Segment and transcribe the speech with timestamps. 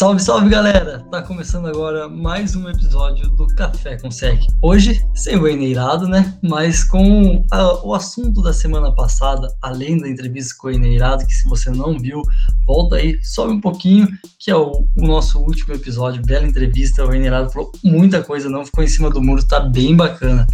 [0.00, 1.04] Salve, salve galera!
[1.10, 4.40] Tá começando agora mais um episódio do Café com Sec.
[4.62, 6.38] Hoje, sem o Eneirado, né?
[6.42, 11.34] Mas com a, o assunto da semana passada, além da entrevista com o Eneirado, que
[11.34, 12.22] se você não viu,
[12.66, 17.04] volta aí, sobe um pouquinho, que é o, o nosso último episódio, bela entrevista.
[17.04, 20.46] O Eneirado falou muita coisa, não ficou em cima do muro, tá bem bacana.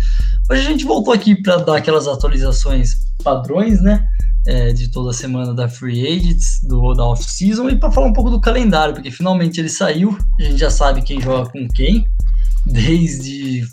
[0.51, 4.09] Hoje a gente voltou aqui para dar aquelas atualizações padrões, né?
[4.47, 8.31] É, de toda semana da Free Agents, do, da off-season, e para falar um pouco
[8.31, 12.05] do calendário, porque finalmente ele saiu, a gente já sabe quem joga com quem,
[12.65, 13.65] desde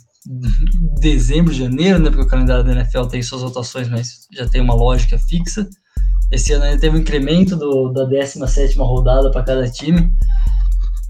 [0.99, 2.09] dezembro, janeiro, né?
[2.09, 5.67] Porque o calendário da NFL tem suas rotações, mas já tem uma lógica fixa.
[6.31, 10.11] Esse ano ele teve um incremento do, da 17 rodada para cada time.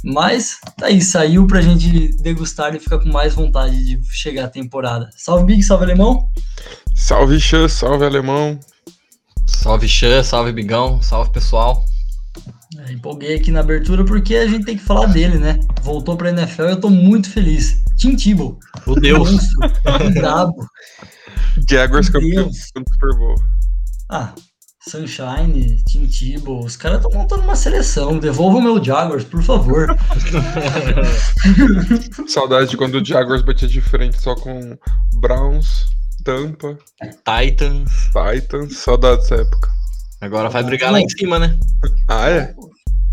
[0.03, 4.49] Mas tá aí, saiu pra gente degustar e ficar com mais vontade de chegar a
[4.49, 5.09] temporada.
[5.15, 6.27] Salve Big, salve Alemão!
[6.93, 8.59] Salve Xan, salve Alemão!
[9.45, 11.85] Salve Xan, salve Bigão, salve pessoal.
[12.79, 15.59] É, empolguei aqui na abertura porque a gente tem que falar dele, né?
[15.83, 17.83] Voltou pra NFL e eu tô muito feliz.
[17.97, 18.59] Tim Tebow.
[18.87, 19.39] O Deus.
[20.13, 20.65] brabo.
[21.69, 23.35] Jaguars campeão do Super Bowl.
[24.09, 24.33] Ah,
[24.89, 28.17] Sunshine, Tim Tebow, os caras estão montando uma seleção.
[28.19, 29.87] Devolva o meu Jaguars, por favor.
[32.27, 34.77] Saudade de quando o Jaguars batia de frente só com
[35.21, 35.85] Browns,
[36.23, 36.77] Tampa.
[37.01, 37.91] Titans.
[38.11, 39.69] Titans, saudade dessa época.
[40.21, 41.57] Agora vai brigar lá em cima, né?
[42.07, 42.55] Ah, é?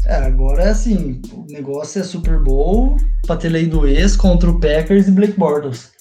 [0.06, 4.48] É, agora é assim, o negócio é Super Bowl, pra ter lei do ex contra
[4.48, 5.90] o Packers e Blake Bortles.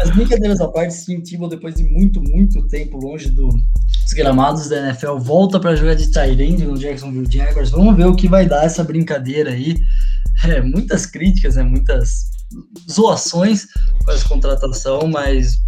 [0.00, 4.68] As brincadeiras à parte, Tim Tebow, depois de muito, muito tempo longe do, dos gramados
[4.68, 7.70] da NFL, volta para jogar de Tyrande no Jacksonville Jaguars.
[7.70, 9.76] Vamos ver o que vai dar essa brincadeira aí.
[10.44, 12.30] É, muitas críticas, né, muitas
[12.90, 13.66] zoações
[14.04, 15.58] com essa contratação, mas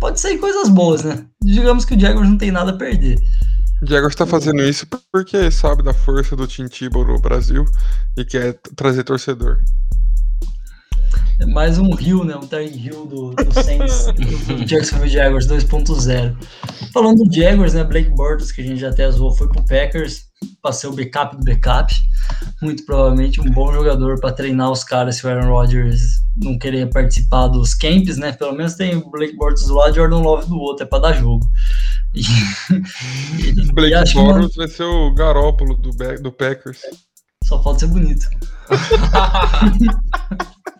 [0.00, 1.24] pode sair coisas boas, né?
[1.42, 3.18] Digamos que o Jaguars não tem nada a perder.
[3.82, 7.64] O Jaguars tá fazendo isso porque sabe da força do Tim Tebow no Brasil
[8.16, 9.58] e quer trazer torcedor.
[11.40, 12.34] É mais um Rio, né?
[12.34, 14.06] Um Terry Hill do, do Saints,
[14.48, 16.36] do Jacksonville Jaguars 2.0.
[16.92, 17.84] Falando do Jaguars, né?
[17.84, 20.24] Blake Bortles, que a gente já até zoou, foi pro Packers,
[20.62, 21.92] passei o backup do backup.
[22.60, 26.88] Muito provavelmente um bom jogador para treinar os caras se o Aaron Rodgers não querer
[26.90, 28.32] participar dos camps, né?
[28.32, 31.00] Pelo menos tem o Blake Bortles do lado e Jordan Love do outro, é para
[31.00, 31.46] dar jogo.
[32.14, 32.22] E,
[33.48, 36.80] e, Blake Bortles vai ser o garópolo do, do Packers.
[37.44, 38.28] Só falta ser bonito.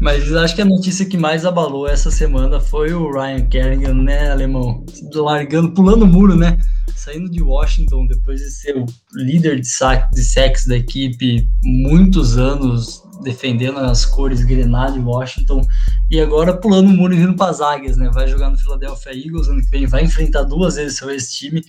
[0.00, 4.30] Mas acho que a notícia que mais abalou essa semana foi o Ryan Kerrigan, né,
[4.30, 4.84] alemão?
[5.14, 6.58] Largando, pulando o muro, né?
[6.96, 13.03] Saindo de Washington depois de ser o líder de, saque, de da equipe, muitos anos
[13.24, 15.60] defendendo as cores grená de Washington,
[16.10, 18.08] e agora pulando o muro e vindo para as águias, né?
[18.12, 21.62] Vai jogar no Philadelphia Eagles ano que vem, vai enfrentar duas vezes seu ex-time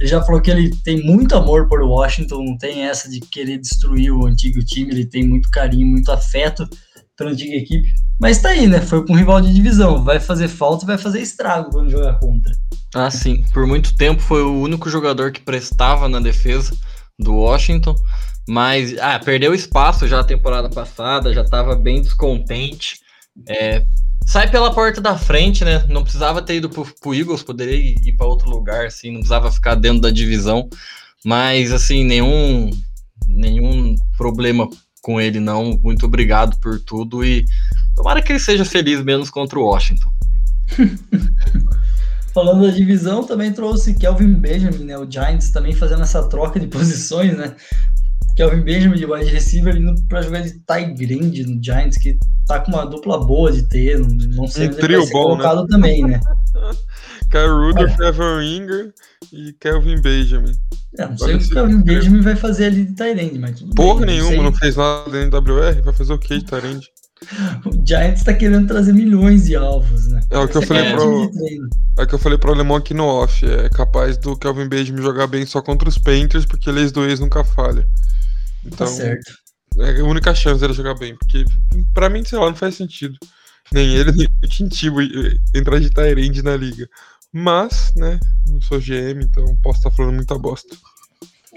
[0.00, 3.58] ele já falou que ele tem muito amor por Washington, não tem essa de querer
[3.58, 6.68] destruir o antigo time, ele tem muito carinho, muito afeto
[7.16, 7.92] pela antiga equipe.
[8.20, 8.80] Mas tá aí, né?
[8.80, 12.52] Foi com um rival de divisão, vai fazer falta, vai fazer estrago quando jogar contra.
[12.94, 13.44] Ah, sim.
[13.52, 16.76] Por muito tempo foi o único jogador que prestava na defesa
[17.18, 17.96] do Washington,
[18.48, 22.98] mas ah, perdeu espaço já a temporada passada, já estava bem descontente.
[23.46, 23.84] É,
[24.26, 25.84] sai pela porta da frente, né?
[25.86, 29.52] Não precisava ter ido pro, pro Eagles, poderia ir para outro lugar, assim, não precisava
[29.52, 30.66] ficar dentro da divisão.
[31.22, 32.70] Mas, assim, nenhum,
[33.26, 34.66] nenhum problema
[35.02, 35.78] com ele, não.
[35.82, 37.44] Muito obrigado por tudo e
[37.94, 40.10] tomara que ele seja feliz menos contra o Washington.
[42.32, 44.96] Falando da divisão, também trouxe Kelvin Benjamin, né?
[44.96, 47.54] O Giants também fazendo essa troca de posições, né?
[48.38, 52.60] Kelvin Benjamin de wide receiver indo para jogar de tie grande no Giants, que tá
[52.60, 55.66] com uma dupla boa de ter, não sei um trio bom, colocado né?
[55.68, 56.20] também, né?
[57.32, 58.06] Kyle Rudolph, é.
[58.06, 58.44] Evan
[59.32, 60.52] e Kelvin Benjamin.
[60.96, 63.74] É, não sei o que o Kelvin Benjamin vai fazer ali de Tyrande, mas tudo
[63.74, 66.44] Porra bem, nenhuma, não, não, fez nada dentro do WR, vai fazer o que de
[66.44, 66.88] Tyrande?
[67.66, 70.20] o Giants tá querendo trazer milhões de alvos, né?
[70.30, 71.30] É o que eu falei é pro.
[71.98, 73.44] É o que eu falei pro alemão aqui no off.
[73.44, 77.18] É capaz do Kelvin Benjamin jogar bem só contra os Panthers, porque eles do ex
[77.18, 77.84] nunca falha.
[78.62, 79.32] Tá então, tá certo.
[79.78, 81.44] É a única chance dele jogar bem, porque
[81.94, 83.16] pra mim, sei lá, não faz sentido.
[83.72, 85.00] Nem ele, nem o Tintibo
[85.54, 86.88] entrar de Tyrande na liga.
[87.32, 90.74] Mas, né, não sou GM, então posso estar tá falando muita bosta.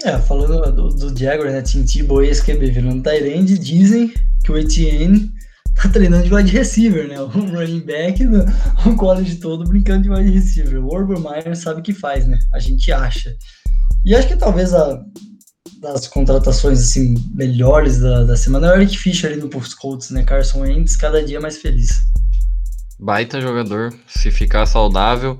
[0.04, 4.12] É, falando do, do Jaguar, né, Tintibo e QB virando Tyrande, dizem
[4.44, 5.32] que o Etienne
[5.74, 7.18] tá treinando de wide receiver, né?
[7.22, 8.44] O running back, no,
[8.86, 10.84] o college todo brincando de wide receiver.
[10.84, 12.38] O Urban Meyer sabe o que faz, né?
[12.52, 13.34] A gente acha.
[14.04, 15.02] E acho que talvez a,
[15.82, 19.50] das contratações assim melhores da, da semana é o Eric Fischer ali no
[19.80, 20.24] Colts, né?
[20.24, 22.02] Carson Wentz cada dia mais feliz.
[22.98, 25.38] Baita jogador, se ficar saudável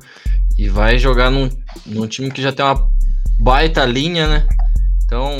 [0.58, 1.48] e vai jogar num,
[1.86, 2.88] num time que já tem uma
[3.38, 4.46] baita linha, né?
[5.04, 5.36] Então,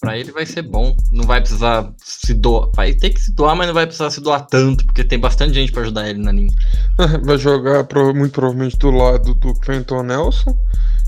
[0.00, 0.96] para ele vai ser bom.
[1.12, 2.70] Não vai precisar se doar.
[2.74, 5.52] Vai ter que se doar, mas não vai precisar se doar tanto, porque tem bastante
[5.52, 6.52] gente para ajudar ele na linha.
[7.22, 10.56] vai jogar muito provavelmente do lado do Quentin Nelson.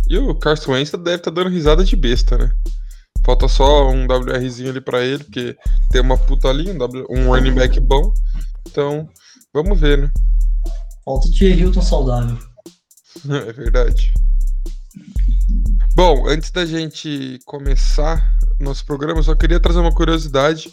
[0.09, 2.53] E o Carson Wentz deve estar tá dando risada de besta, né?
[3.25, 5.57] Falta só um WRzinho ali para ele, porque
[5.91, 8.13] tem uma puta ali, um, w, um running back bom.
[8.69, 9.09] Então,
[9.53, 10.11] vamos ver, né?
[11.05, 12.39] Falta o Thierry Hilton saudável.
[13.29, 14.13] É verdade.
[15.95, 20.73] Bom, antes da gente começar nosso programa, eu só queria trazer uma curiosidade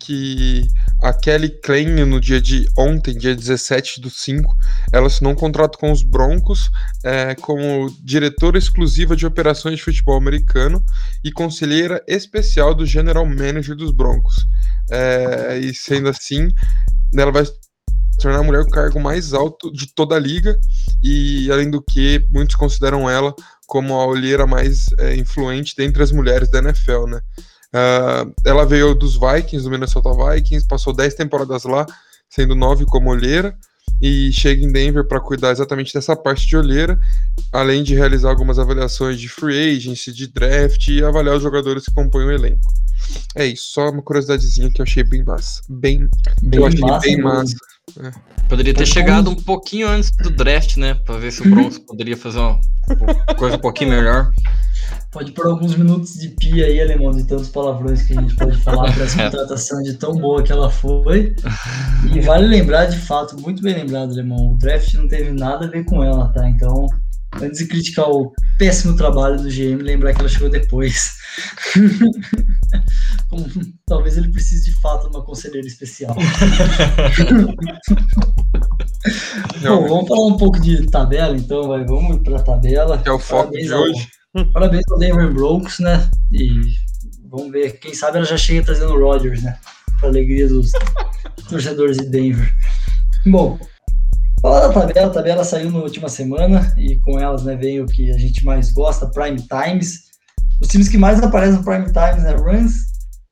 [0.00, 0.66] que
[1.02, 4.56] a Kelly Klein, no dia de ontem, dia 17 do 5,
[4.92, 6.70] ela assinou um contrato com os Broncos
[7.04, 10.82] é, como diretora exclusiva de operações de futebol americano
[11.22, 14.46] e conselheira especial do General Manager dos Broncos.
[14.90, 16.48] É, e sendo assim,
[17.14, 17.44] ela vai
[18.18, 20.58] tornar a mulher o cargo mais alto de toda a liga
[21.02, 23.34] e, além do que, muitos consideram ela
[23.66, 27.20] como a olheira mais é, influente dentre as mulheres da NFL, né?
[27.74, 31.84] Uh, ela veio dos Vikings, do Minnesota Vikings, passou 10 temporadas lá,
[32.30, 33.56] sendo 9 como olheira,
[34.00, 36.98] e chega em Denver para cuidar exatamente dessa parte de olheira,
[37.52, 41.94] além de realizar algumas avaliações de free agency, de draft e avaliar os jogadores que
[41.94, 42.72] compõem o elenco.
[43.34, 45.60] É isso, só uma curiosidadezinha que eu achei bem massa.
[45.68, 46.08] Bem,
[46.42, 47.56] bem eu achei massa, bem massa.
[48.00, 48.10] É.
[48.48, 50.94] Poderia ter chegado um pouquinho antes do draft, né?
[50.94, 52.60] Pra ver se o Broncos poderia fazer uma
[53.36, 54.30] coisa um pouquinho melhor.
[55.14, 58.60] Pode pôr alguns minutos de pia aí, alemão, de tantos palavrões que a gente pode
[58.62, 61.36] falar para essa contratação de tão boa que ela foi.
[62.12, 65.70] E vale lembrar, de fato, muito bem lembrado, alemão, o draft não teve nada a
[65.70, 66.48] ver com ela, tá?
[66.48, 66.88] Então,
[67.40, 71.14] antes de criticar o péssimo trabalho do GM, lembrar que ela chegou depois.
[73.30, 73.46] Como,
[73.86, 76.16] talvez ele precise de fato de uma conselheira especial.
[79.62, 82.98] Bom, vamos falar um pouco de tabela, então, vai, vamos para a tabela.
[82.98, 84.08] Que é o foco Parabéns de hoje.
[84.18, 86.10] Ao, parabéns ao Denver Broncos, né?
[86.32, 86.60] E
[87.30, 89.58] vamos ver, quem sabe ela já chega trazendo o Rodgers, né?
[89.98, 90.70] Para alegria dos
[91.48, 92.52] torcedores de Denver.
[93.26, 93.58] Bom,
[94.44, 97.86] Fala da tabela, a tabela saiu na última semana e com elas né, vem o
[97.86, 100.02] que a gente mais gosta, Prime Times.
[100.60, 102.34] Os times que mais aparecem no Prime Times, né?
[102.34, 102.74] Rams,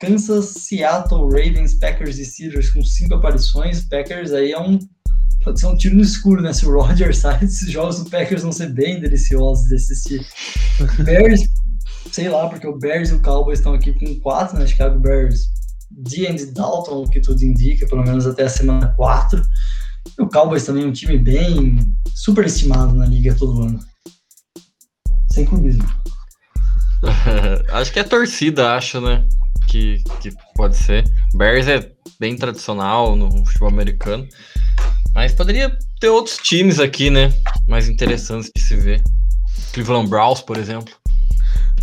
[0.01, 3.83] Kansas, Seattle, Ravens, Packers e Steelers com cinco aparições.
[3.91, 4.79] Packers aí é um
[5.43, 6.53] pode ser um tiro no escuro, né?
[6.53, 10.27] Se o Rodgers sai, esses jogos do Packers vão ser bem deliciosos de assistir.
[11.05, 11.43] Bears,
[12.11, 14.67] sei lá, porque o Bears e o Cowboys estão aqui com quatro, né?
[14.67, 15.49] Chicago Bears,
[15.91, 19.43] D and Dalton, o que tudo indica, pelo menos até a semana 4.
[20.19, 21.79] E o Cowboys também é um time bem
[22.15, 23.79] superestimado na liga todo ano.
[25.33, 25.85] Sem clubismo.
[27.73, 29.27] acho que é torcida, acho, né?
[29.69, 31.05] Que, que pode ser.
[31.35, 34.27] Bears é bem tradicional no futebol americano.
[35.15, 37.33] Mas poderia ter outros times aqui, né?
[37.69, 39.03] Mais interessantes de se ver.
[39.73, 40.95] Cleveland Browns, por exemplo.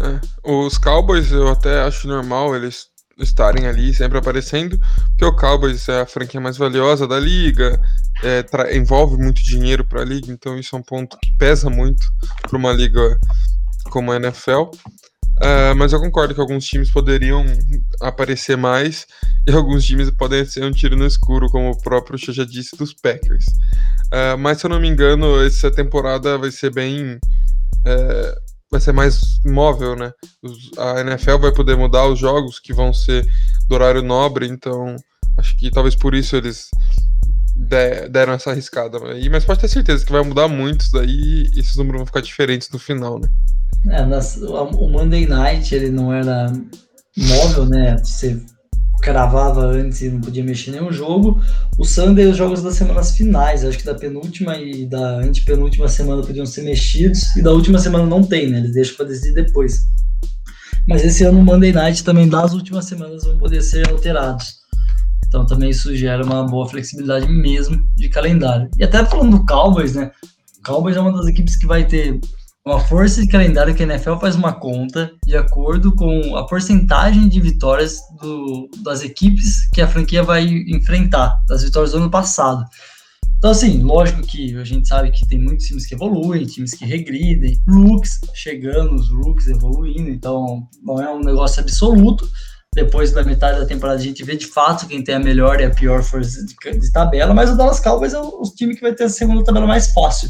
[0.02, 2.88] É, os Cowboys eu até acho normal eles
[3.18, 4.80] estarem ali sempre aparecendo,
[5.10, 7.80] porque o Cowboys é a franquia mais valiosa da liga,
[8.24, 12.08] é, envolve muito dinheiro para a liga, então isso é um ponto que pesa muito
[12.42, 13.20] para uma liga
[13.90, 14.72] como a NFL.
[15.42, 17.46] Uh, mas eu concordo que alguns times poderiam
[18.02, 19.08] aparecer mais
[19.48, 22.76] e alguns times podem ser um tiro no escuro, como o próprio Xê já disse
[22.76, 23.46] dos Packers.
[24.08, 27.16] Uh, mas se eu não me engano, essa temporada vai ser bem.
[27.16, 30.12] Uh, vai ser mais móvel, né?
[30.44, 33.26] Os, a NFL vai poder mudar os jogos que vão ser
[33.68, 34.96] do horário nobre, então
[35.38, 36.70] acho que talvez por isso eles
[37.56, 41.60] de, deram essa arriscada aí, mas pode ter certeza que vai mudar muito daí e
[41.60, 43.30] esses números vão ficar diferentes no final, né?
[43.88, 46.52] É, nas, o Monday Night ele não era
[47.18, 47.98] móvel, né?
[47.98, 48.40] Você
[49.02, 51.42] cravava antes e não podia mexer nenhum jogo.
[51.78, 56.22] O Sunday, os jogos das semanas finais, acho que da penúltima e da antepenúltima semana
[56.22, 58.60] podiam ser mexidos, e da última semana não tem, né?
[58.60, 59.88] Eles deixam para decidir depois.
[60.88, 64.60] Mas esse ano o Monday Night também das últimas semanas vão poder ser alterados.
[65.28, 68.70] Então também isso gera uma boa flexibilidade mesmo de calendário.
[68.78, 70.12] E até falando do Cowboys, né?
[70.60, 72.20] O Cowboys é uma das equipes que vai ter
[72.66, 77.30] uma força de calendário que a NFL faz uma conta de acordo com a porcentagem
[77.30, 82.66] de vitórias do, das equipes que a franquia vai enfrentar, das vitórias do ano passado.
[83.38, 86.84] Então, assim, lógico que a gente sabe que tem muitos times que evoluem, times que
[86.86, 92.30] regridem, rooks chegando, os rooks evoluindo, então não é um negócio absoluto.
[92.76, 95.64] Depois da metade da temporada a gente vê de fato quem tem a melhor e
[95.64, 98.82] a pior força de, de tabela, mas o Dallas Cowboys é o, o time que
[98.82, 100.30] vai ter a segunda tabela mais fácil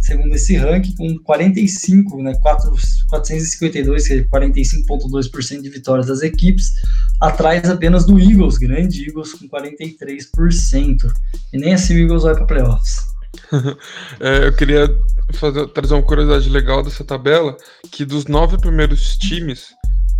[0.00, 2.70] segundo esse ranking, com 45, né, 4,
[3.08, 6.72] 452, que é 45,2% de vitórias das equipes,
[7.20, 11.12] atrás apenas do Eagles, grande Eagles, com 43%.
[11.52, 13.10] E nem assim o Eagles vai para playoffs.
[14.18, 14.88] é, eu queria
[15.34, 17.56] fazer, trazer uma curiosidade legal dessa tabela,
[17.92, 19.68] que dos nove primeiros times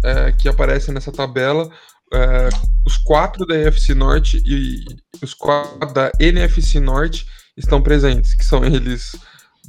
[0.05, 1.71] é, que aparecem nessa tabela,
[2.13, 2.49] é,
[2.87, 4.85] os quatro da NFC Norte e
[5.23, 9.13] os quatro da NFC Norte estão presentes, que são eles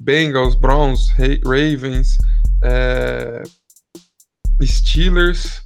[0.02, 1.12] Bengals, Browns,
[1.46, 2.18] Ravens,
[2.64, 3.44] é,
[4.64, 5.62] Steelers,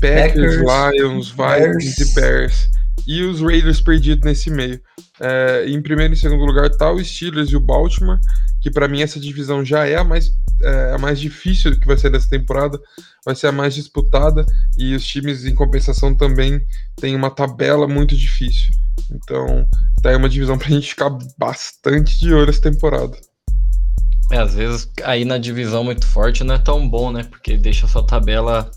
[0.00, 2.68] Packers, Packers Lions, Vikings e Bears.
[3.06, 4.80] E os Raiders perdidos nesse meio.
[5.20, 8.18] É, em primeiro e segundo lugar tá o Steelers e o Baltimore,
[8.60, 10.32] que para mim essa divisão já é a mais,
[10.62, 12.80] é, a mais difícil que vai ser dessa temporada,
[13.24, 14.44] vai ser a mais disputada,
[14.76, 16.60] e os times em compensação também
[16.96, 18.70] têm uma tabela muito difícil.
[19.10, 19.66] Então,
[20.02, 23.16] tá aí uma divisão pra gente ficar bastante de olho essa temporada.
[24.30, 27.24] É, às vezes aí na divisão muito forte não é tão bom, né?
[27.24, 28.70] Porque deixa a sua tabela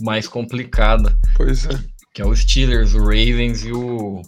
[0.00, 1.16] mais complicada.
[1.36, 1.78] Pois é.
[2.12, 4.22] Que é o Steelers, o Ravens e o,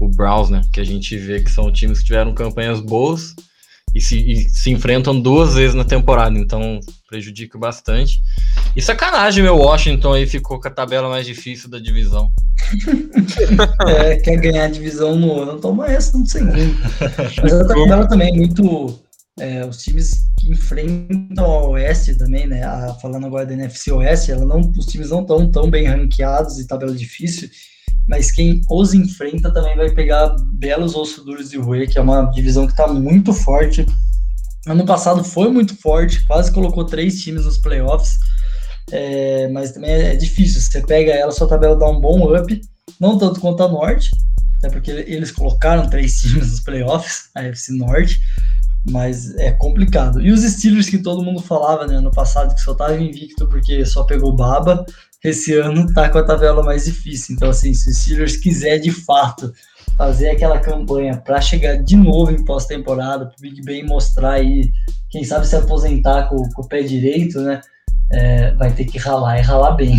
[0.00, 0.62] o Browns, né?
[0.72, 3.34] Que a gente vê que são times que tiveram campanhas boas
[3.94, 8.20] e se, e se enfrentam duas vezes na temporada, então prejudica bastante.
[8.74, 12.32] E sacanagem, meu Washington aí ficou com a tabela mais difícil da divisão.
[13.86, 16.74] é, quer ganhar a divisão no ano, toma essa no segundo.
[17.40, 18.98] Mas a tabela também é muito
[19.38, 22.62] é, os times que enfrentam a Oeste também, né?
[22.62, 26.58] A, falando agora da NFC Oeste, ela não, os times não estão tão bem ranqueados
[26.58, 27.48] e tabela difícil,
[28.08, 32.26] mas quem os enfrenta também vai pegar belos ossos duros de Rui, que é uma
[32.30, 33.84] divisão que está muito forte.
[34.66, 38.18] Ano passado foi muito forte, quase colocou três times nos playoffs,
[38.92, 40.60] é, mas também é, difícil.
[40.60, 42.60] Você pega ela, sua tabela dá um bom up,
[43.00, 44.10] não tanto quanto a Norte,
[44.58, 48.20] até porque eles colocaram três times nos playoffs, a FC Norte,
[48.90, 50.20] mas é complicado.
[50.20, 53.84] E os Steelers que todo mundo falava né, ano passado que só estava invicto porque
[53.86, 54.84] só pegou baba,
[55.24, 57.34] esse ano tá com a tabela mais difícil.
[57.34, 59.52] Então, assim, se o Steelers quiser de fato
[59.96, 64.70] fazer aquela campanha para chegar de novo em pós-temporada, para o Big Ben mostrar aí,
[65.08, 67.60] quem sabe se aposentar com, com o pé direito, né?
[68.12, 69.98] É, vai ter que ralar e ralar bem.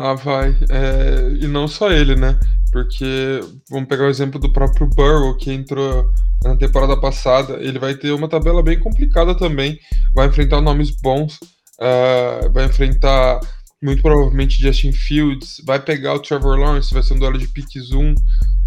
[0.00, 0.56] Ah, vai.
[0.70, 2.38] É, e não só ele, né?
[2.70, 6.08] Porque vamos pegar o exemplo do próprio Burrow, que entrou
[6.44, 7.54] na temporada passada.
[7.54, 9.76] Ele vai ter uma tabela bem complicada também.
[10.14, 11.40] Vai enfrentar nomes bons.
[11.80, 13.40] Uh, vai enfrentar
[13.82, 15.60] muito provavelmente Justin Fields.
[15.66, 18.14] Vai pegar o Trevor Lawrence, vai ser um duelo de piques 1.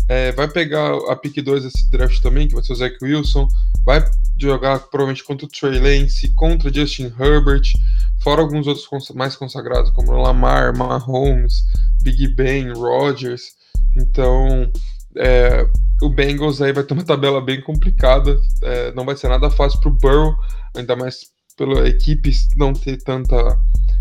[0.10, 3.48] É, vai pegar a pick 2 desse draft também, que vai ser o Zach Wilson.
[3.86, 4.04] Vai
[4.38, 7.64] jogar provavelmente contra o Trey Lance, contra Justin Herbert,
[8.24, 11.64] fora alguns outros mais consagrados, como Lamar, Mahomes,
[12.02, 13.44] Big Ben, Rodgers.
[13.98, 14.72] Então,
[15.18, 15.68] é,
[16.02, 18.40] o Bengals aí vai ter uma tabela bem complicada.
[18.64, 20.36] É, não vai ser nada fácil para o Burrow,
[20.76, 23.58] ainda mais pela equipe não ter tanta,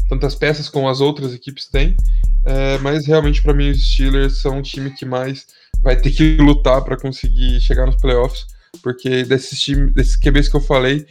[0.09, 1.97] tantas peças como as outras equipes têm.
[2.45, 5.47] É, mas realmente, para mim, os Steelers são um time que mais
[5.83, 8.47] vai ter que lutar para conseguir chegar nos playoffs,
[8.83, 11.07] porque desses times, desses QBs que eu falei,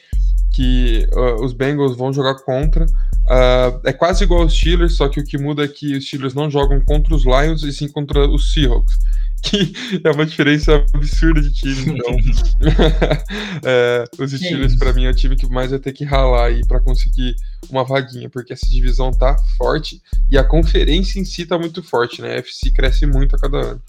[0.53, 2.85] que uh, os Bengals vão jogar contra.
[2.85, 6.33] Uh, é quase igual aos Steelers, só que o que muda é que os Steelers
[6.33, 8.97] não jogam contra os Lions e sim contra os Seahawks,
[9.43, 9.71] que
[10.03, 11.93] é uma diferença absurda de time.
[11.93, 12.17] Então,
[13.63, 16.65] é, os Steelers para mim é o time que mais vai ter que ralar aí
[16.65, 17.35] para conseguir
[17.69, 22.21] uma vaguinha, porque essa divisão tá forte e a conferência em si tá muito forte,
[22.21, 22.33] né?
[22.33, 23.81] A FC cresce muito a cada ano.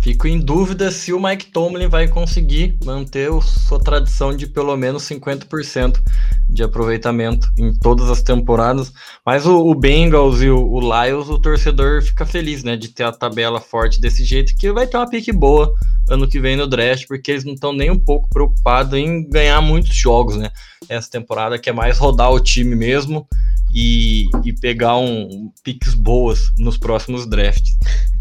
[0.00, 5.02] Fico em dúvida se o Mike Tomlin vai conseguir manter sua tradição de pelo menos
[5.02, 6.00] 50%
[6.48, 8.92] de aproveitamento em todas as temporadas.
[9.26, 13.02] Mas o, o Bengals e o, o, Lions, o torcedor fica feliz, né, de ter
[13.02, 15.74] a tabela forte desse jeito, que vai ter uma pique boa
[16.08, 19.60] ano que vem no draft, porque eles não estão nem um pouco preocupados em ganhar
[19.60, 20.50] muitos jogos, né?
[20.88, 23.28] Essa temporada que é mais rodar o time mesmo
[23.74, 27.76] e, e pegar um, um piques boas nos próximos drafts.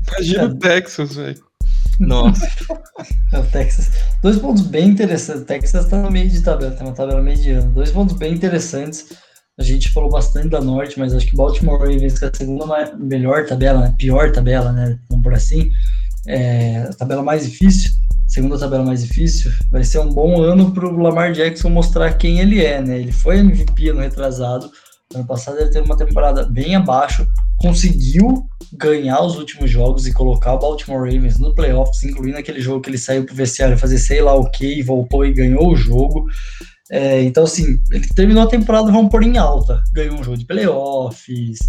[0.10, 1.47] Imagina o Texas, velho.
[2.00, 2.48] Nossa.
[3.32, 3.92] É o Texas.
[4.24, 5.42] Dois pontos bem interessantes.
[5.42, 7.68] O Texas está no meio de tabela, tem uma tabela mediana.
[7.68, 9.06] Dois pontos bem interessantes.
[9.60, 12.96] A gente falou bastante da Norte, mas acho que Baltimore Ravens, que é a segunda
[12.98, 13.96] melhor tabela, né?
[13.98, 14.98] pior tabela, né?
[15.10, 15.72] Vamos por assim.
[16.28, 17.92] É, a tabela mais difícil,
[18.28, 22.40] segunda tabela mais difícil, vai ser um bom ano para o Lamar Jackson mostrar quem
[22.40, 23.00] ele é, né?
[23.00, 24.70] Ele foi MVP no retrasado,
[25.16, 30.54] ano passado ele teve uma temporada bem abaixo, conseguiu ganhar os últimos jogos e colocar
[30.54, 34.22] o Baltimore Ravens no playoffs, incluindo aquele jogo que ele saiu pro vestiário fazer sei
[34.22, 36.26] lá o que, voltou e ganhou o jogo.
[36.90, 39.84] É, então, assim, ele terminou a temporada, vamos pôr em alta.
[39.94, 41.60] Ganhou um jogo de playoffs,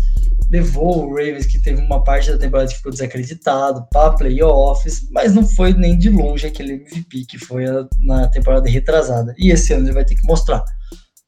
[0.51, 5.35] levou o Ravens, que teve uma parte da temporada que ficou desacreditado, para playoffs, mas
[5.35, 9.35] não foi nem de longe aquele MVP que foi a, na temporada retrasada.
[9.37, 10.65] E esse ano ele vai ter que mostrar.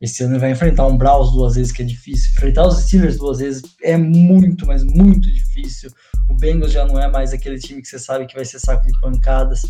[0.00, 2.30] Esse ano ele vai enfrentar um Browns duas vezes, que é difícil.
[2.33, 5.90] Enfrentar os Steelers duas vezes é muito, mas muito difícil.
[6.28, 8.87] O Bengals já não é mais aquele time que você sabe que vai ser saco
[8.87, 9.61] de pancadas.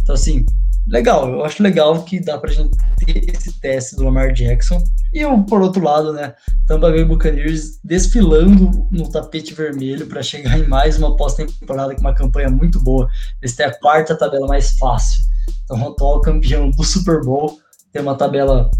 [0.00, 0.46] Então, assim,
[0.88, 4.82] legal, eu acho legal que dá pra gente ter esse teste do Lamar Jackson.
[5.12, 6.34] E eu, por outro lado, né,
[6.66, 12.14] Tampa Bay Buccaneers desfilando no tapete vermelho para chegar em mais uma pós-temporada com uma
[12.14, 13.08] campanha muito boa.
[13.42, 15.22] Eles têm a quarta tabela mais fácil.
[15.64, 17.58] Então, o atual campeão do Super Bowl
[17.92, 18.70] tem uma tabela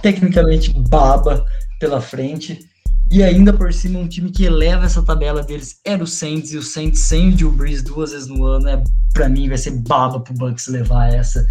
[0.00, 1.44] tecnicamente baba
[1.78, 2.68] pela frente.
[3.10, 6.56] E ainda por cima, um time que eleva essa tabela deles era o Saints, e
[6.56, 9.72] o Saints sem o Drew Brees duas vezes no ano, é, para mim vai ser
[9.72, 11.44] baba pro Bucks levar essa.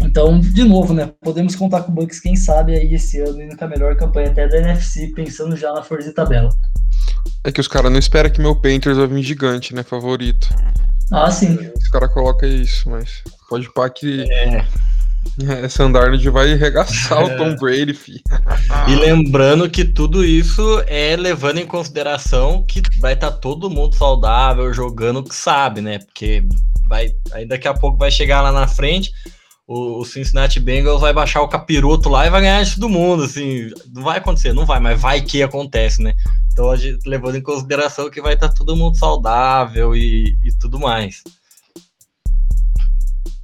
[0.00, 1.10] Então, de novo, né?
[1.22, 4.30] Podemos contar com o Bucks, quem sabe, aí esse ano indo com a melhor campanha
[4.30, 6.50] até da NFC, pensando já na força de tabela.
[7.44, 9.82] É que os caras não esperam que meu Panthers vai vir gigante, né?
[9.82, 10.48] Favorito.
[11.10, 11.58] Ah, sim.
[11.76, 14.22] Os caras colocam isso, mas pode pá que.
[14.30, 14.66] É.
[15.62, 17.24] Essa Andarnold vai arregaçar é.
[17.24, 18.22] o Tom Brady, fi.
[18.88, 23.94] E lembrando que tudo isso é levando em consideração que vai estar tá todo mundo
[23.94, 25.98] saudável, jogando o que sabe, né?
[25.98, 26.44] Porque
[26.88, 29.12] vai, aí daqui a pouco vai chegar lá na frente,
[29.66, 33.70] o, Cincinnati Bengals vai baixar o capiroto lá e vai ganhar isso do mundo, assim.
[33.92, 36.14] Não vai acontecer, não vai, mas vai que acontece, né?
[36.52, 40.52] Então, a gente, levando em consideração que vai estar tá todo mundo saudável e, e
[40.58, 41.22] tudo mais.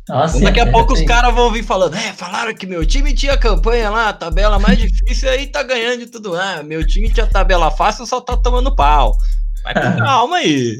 [0.08, 2.84] Nossa, daqui a é, pouco é, os caras vão vir falando, é, falaram que meu
[2.86, 6.34] time tinha campanha lá, tabela mais difícil, aí tá ganhando de tudo.
[6.34, 9.14] Ah, meu time tinha tabela fácil, só tá tomando pau.
[9.64, 10.78] Vai com calma aí.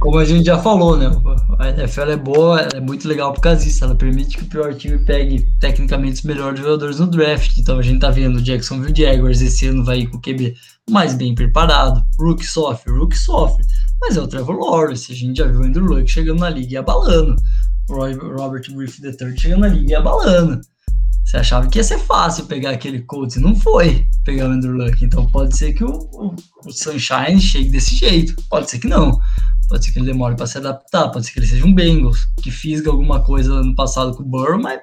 [0.00, 1.10] Como a gente já falou, né?
[1.58, 3.84] A NFL é boa, é muito legal por causa disso.
[3.84, 7.58] Ela permite que o pior time pegue tecnicamente os melhores jogadores no draft.
[7.58, 10.54] Então a gente tá vendo o Jacksonville Jaguars esse ano vai ir com o QB
[10.90, 12.02] mais bem preparado.
[12.18, 13.64] Rook sofre, Rook sofre.
[14.00, 15.12] Mas é o Trevor Lawrence.
[15.12, 17.36] A gente já viu o Andrew Luck chegando na liga e abalando.
[17.88, 20.60] Robert Griffith III chegando na liga e abalando.
[21.24, 24.74] Você achava que ia ser fácil pegar aquele Colts e não foi pegar o Andrew
[24.74, 25.04] Luck.
[25.04, 26.34] Então pode ser que o, o,
[26.66, 28.34] o, Sunshine chegue desse jeito.
[28.50, 29.18] Pode ser que não.
[29.68, 31.08] Pode ser que ele demore para se adaptar.
[31.08, 34.26] Pode ser que ele seja um Bengals, que fisga alguma coisa no passado com o
[34.26, 34.80] Burrow, mas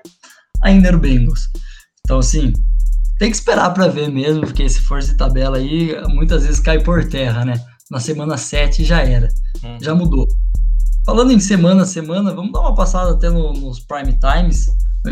[0.64, 1.48] ainda era o Bengals.
[2.04, 2.52] Então, assim,
[3.20, 6.82] tem que esperar para ver mesmo, porque esse força de tabela aí muitas vezes cai
[6.82, 7.54] por terra, né?
[7.90, 9.28] Na semana 7 já era.
[9.64, 9.78] Hum.
[9.80, 10.28] Já mudou.
[11.06, 14.68] Falando em semana a semana, vamos dar uma passada até no, nos prime times.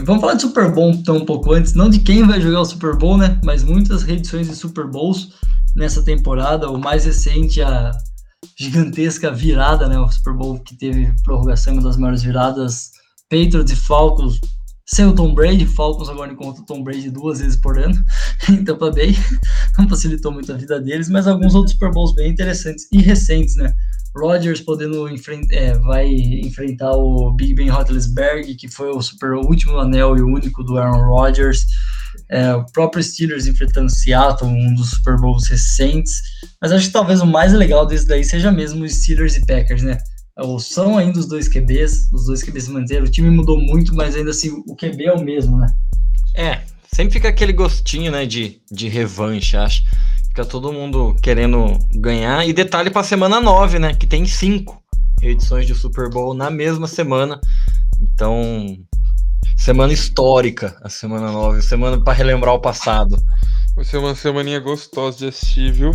[0.06, 2.65] Vamos falar de Super Bowl então um pouco antes, não de quem vai jogar o
[2.65, 3.39] Super Bowl, né?
[3.43, 5.34] Mas muitas reedições de Super Bowls
[5.75, 6.69] nessa temporada.
[6.69, 7.91] O mais recente, a
[8.56, 9.99] gigantesca virada, né?
[9.99, 12.91] O Super Bowl que teve prorrogação, uma das maiores viradas.
[13.30, 14.39] Patriots e Falcons
[14.89, 18.04] sem o Tom Brady, Falcons agora encontra o Tom Brady duas vezes por ano,
[18.49, 19.15] então tá bem,
[19.78, 23.56] não facilitou muito a vida deles, mas alguns outros Super Bowls bem interessantes e recentes,
[23.56, 23.71] né?
[24.19, 29.77] Rodgers podendo enfrentar, é, vai enfrentar o Big Ben Roethlisberger, que foi o super último
[29.77, 31.65] anel e único do Aaron Rodgers.
[32.29, 36.21] É, o próprio Steelers enfrentando Seattle, um dos Super Bowls recentes.
[36.62, 39.84] Mas acho que talvez o mais legal desse daí seja mesmo os Steelers e Packers,
[39.84, 39.97] né?
[40.60, 43.05] São ainda os dois QBs, os dois QBs se manteram.
[43.05, 45.67] O time mudou muito, mas ainda assim o QB é o mesmo, né?
[46.36, 46.62] É,
[46.93, 49.84] sempre fica aquele gostinho, né, de, de revanche, acho.
[50.39, 52.47] Fica todo mundo querendo ganhar.
[52.47, 53.93] E detalhe para a semana 9, né?
[53.93, 54.82] Que tem cinco
[55.21, 57.41] edições de Super Bowl na mesma semana.
[57.99, 58.78] Então,
[59.58, 63.21] semana histórica, a semana 9, semana para relembrar o passado.
[63.75, 65.91] Vai ser uma semaninha gostosa de assistir, viu?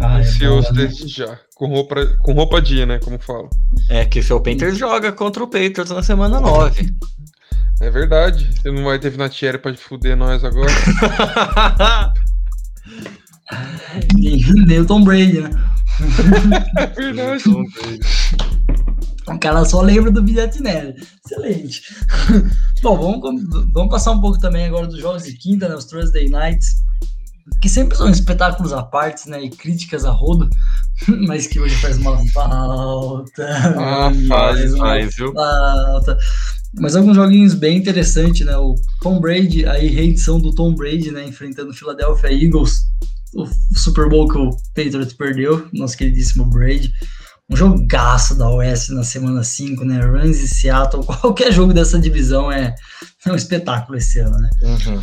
[0.00, 1.38] Ah, Ansioso é desde já.
[1.54, 2.98] Com roupa, com roupa dia, né?
[2.98, 3.48] Como falo.
[3.88, 6.92] É que o seu Panthers joga contra o Patriots na semana 9.
[7.80, 8.50] É verdade.
[8.56, 10.72] Você não vai ter Vinatieri pra fuder nós agora.
[14.66, 15.50] Nem o Tom Brady, né?
[16.94, 17.42] Verdade.
[19.26, 20.94] O cara só lembra do Vietnam.
[21.24, 21.82] Excelente.
[22.82, 25.74] Bom, vamos, vamos passar um pouco também agora dos jogos de quinta, né?
[25.74, 26.86] Os Thursday Nights.
[27.60, 29.42] Que sempre são espetáculos à parte, né?
[29.42, 30.48] E críticas a rodo.
[31.26, 33.46] Mas que hoje faz uma falta.
[33.78, 35.32] Ah, faz, faz, viu?
[35.32, 36.18] Falta.
[36.80, 38.56] Mas alguns joguinhos bem interessantes, né?
[38.56, 41.26] O Tom Brady, aí reedição do Tom Brady, né?
[41.26, 42.86] Enfrentando o Philadelphia Eagles
[43.34, 46.92] o Super Bowl que o Patriots perdeu, nosso queridíssimo Brady.
[47.50, 50.00] Um jogaço da Oeste na semana 5, né?
[50.00, 52.74] Rams e Seattle, qualquer jogo dessa divisão é,
[53.26, 54.50] é um espetáculo esse ano, né?
[54.62, 55.00] Uhum.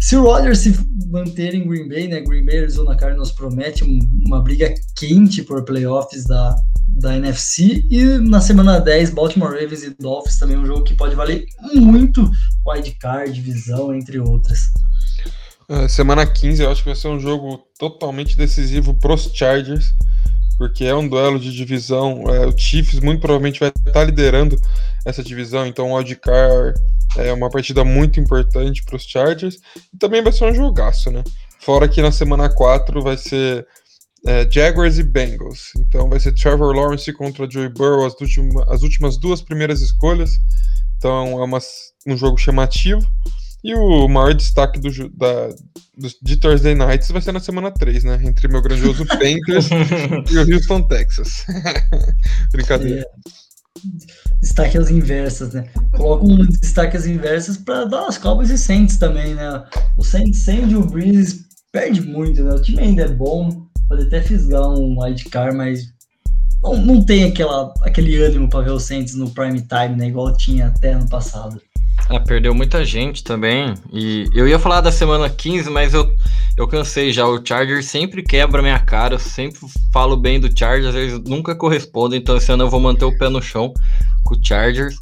[0.00, 0.76] Se o Rodgers se
[1.08, 2.20] manter em Green Bay, né?
[2.20, 3.84] Green Bay Arizona Cardinals promete
[4.26, 6.56] uma briga quente por playoffs da,
[6.92, 7.84] da NFC.
[7.90, 12.30] E na semana 10, Baltimore Ravens e Dolphins também um jogo que pode valer muito
[12.66, 14.70] wild card, divisão, entre outras.
[15.68, 19.94] É, semana 15 eu acho que vai ser um jogo totalmente decisivo pros Chargers,
[20.58, 22.24] porque é um duelo de divisão.
[22.28, 24.56] É, o Chiefs muito provavelmente vai estar liderando
[25.04, 26.78] essa divisão, então o wildcard
[27.16, 29.56] é uma partida muito importante para os Chargers.
[29.92, 31.22] E também vai ser um jogaço, né?
[31.60, 33.66] Fora que na semana 4 vai ser
[34.26, 35.72] é, Jaguars e Bengals.
[35.78, 40.38] Então vai ser Trevor Lawrence contra Joey Burrow, as, última, as últimas duas primeiras escolhas.
[40.96, 41.58] Então é uma,
[42.06, 43.04] um jogo chamativo.
[43.64, 45.48] E o maior destaque do, da,
[45.96, 48.20] do, de Thursday Nights vai ser na semana 3, né?
[48.24, 49.68] Entre meu grandioso Panthers
[50.30, 51.44] e o Houston, Texas.
[52.50, 53.00] Brincadeira.
[53.00, 53.32] É.
[54.40, 55.64] Destaque às inversas, né?
[55.92, 59.64] Coloca um destaque às inversas para dar as Cowboys e Saints também, né?
[59.96, 62.54] O Saints sem o Breeze perde muito, né?
[62.54, 65.92] O time ainda é bom, pode até fisgar um wildcard, mas
[66.62, 70.08] não, não tem aquela, aquele ânimo para ver o Saints no prime time, né?
[70.08, 71.60] Igual tinha até ano passado.
[72.08, 73.74] Ah, perdeu muita gente também.
[73.92, 76.10] E eu ia falar da semana 15, mas eu,
[76.56, 77.26] eu cansei já.
[77.26, 79.14] O Chargers sempre quebra minha cara.
[79.14, 79.60] Eu sempre
[79.92, 82.18] falo bem do Chargers, eles nunca correspondem.
[82.18, 83.74] Então esse ano eu vou manter o pé no chão
[84.24, 84.96] com o Chargers.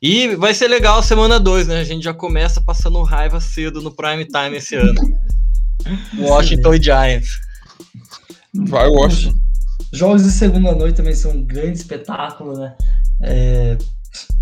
[0.00, 1.80] E vai ser legal a semana 2, né?
[1.80, 5.00] A gente já começa passando raiva cedo no prime time esse ano.
[6.16, 7.45] Washington e Giants.
[8.64, 9.38] Vai, Washington.
[9.92, 12.74] Jogos de segunda noite também são um grande espetáculo, né?
[13.22, 13.78] É,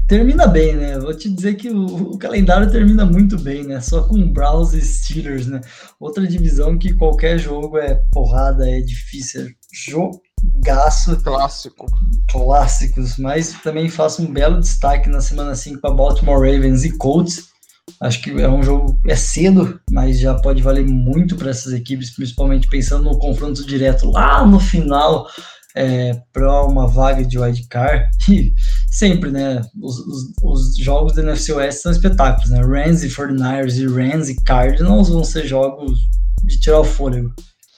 [0.09, 0.99] termina bem, né?
[0.99, 3.81] Vou te dizer que o, o, calendário termina muito bem, né?
[3.81, 5.61] Só com Browns e Steelers, né?
[6.01, 9.49] Outra divisão que qualquer jogo é porrada, é difícil.
[9.73, 11.17] Jogaço.
[11.23, 11.87] Clássico.
[12.31, 17.54] Clássicos, mas também faço um belo destaque na semana 5 para Baltimore Ravens e Colts
[18.01, 22.11] Acho que é um jogo é cedo, mas já pode valer muito para essas equipes,
[22.11, 25.27] principalmente pensando no confronto direto lá no final
[25.75, 28.09] é, para uma vaga de wildcard.
[28.31, 28.55] E
[28.91, 29.61] sempre, né?
[29.83, 32.61] Os, os, os, jogos da NFC West são espetáculos, né?
[32.61, 35.99] Rams e 49ers e Rams e Cardinals vão ser jogos
[36.45, 37.35] de tirar o fôlego.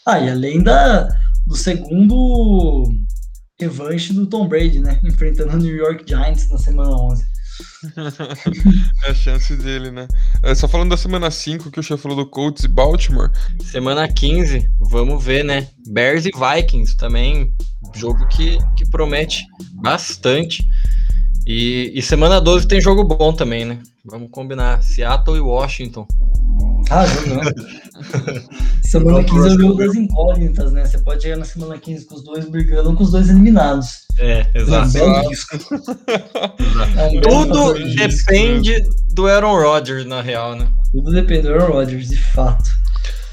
[0.06, 1.08] Ah, e além da,
[1.46, 2.88] do segundo
[3.58, 5.00] revanche do Tom Brady, né?
[5.04, 7.24] Enfrentando o New York Giants na semana 11.
[9.04, 10.06] é a chance dele, né?
[10.42, 13.30] É, só falando da semana 5 que o chefe falou do Colts e Baltimore.
[13.64, 15.68] Semana 15, vamos ver, né?
[15.88, 17.54] Bears e Vikings também,
[17.94, 20.66] jogo que, que promete bastante.
[21.46, 23.78] E, e semana 12 tem jogo bom também, né?
[24.04, 24.82] Vamos combinar.
[24.82, 26.06] Seattle e Washington.
[26.90, 27.40] Ah, não.
[28.82, 30.84] semana 15 é o jogo das incógnitas, né?
[30.84, 34.06] Você pode chegar na semana 15 com os dois brigando com os dois eliminados.
[34.18, 34.96] É, exato.
[34.98, 35.56] É um risco.
[36.96, 38.82] É um Tudo depende
[39.12, 40.68] do Aaron Rodgers, na real, né?
[40.92, 42.70] Tudo depende do Aaron Rodgers, de fato.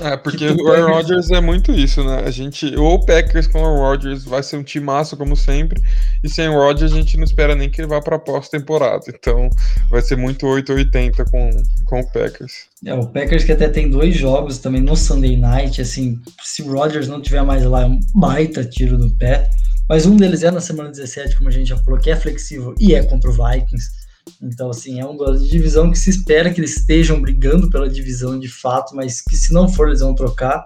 [0.04, 2.24] É, porque o Aaron Rodgers é muito isso, né?
[2.26, 5.36] A gente, ou o Packers com o Aaron Rodgers vai ser um time massa como
[5.36, 5.82] sempre,
[6.22, 9.06] e sem o Rodgers a gente não espera nem que ele vá para a pós-temporada.
[9.08, 9.50] Então,
[9.90, 11.50] vai ser muito 880 com,
[11.86, 12.66] com o Packers.
[12.86, 16.72] É, o Packers que até tem dois jogos também no Sunday Night, assim, se o
[16.72, 19.50] Rodgers não tiver mais lá, é um baita tiro no pé.
[19.88, 22.74] Mas um deles é na semana 17, como a gente já falou, que é flexível
[22.80, 24.03] e é contra o Vikings.
[24.42, 28.40] Então, assim, é um de divisão que se espera que eles estejam brigando pela divisão
[28.40, 30.66] de fato, mas que se não for, eles vão trocar.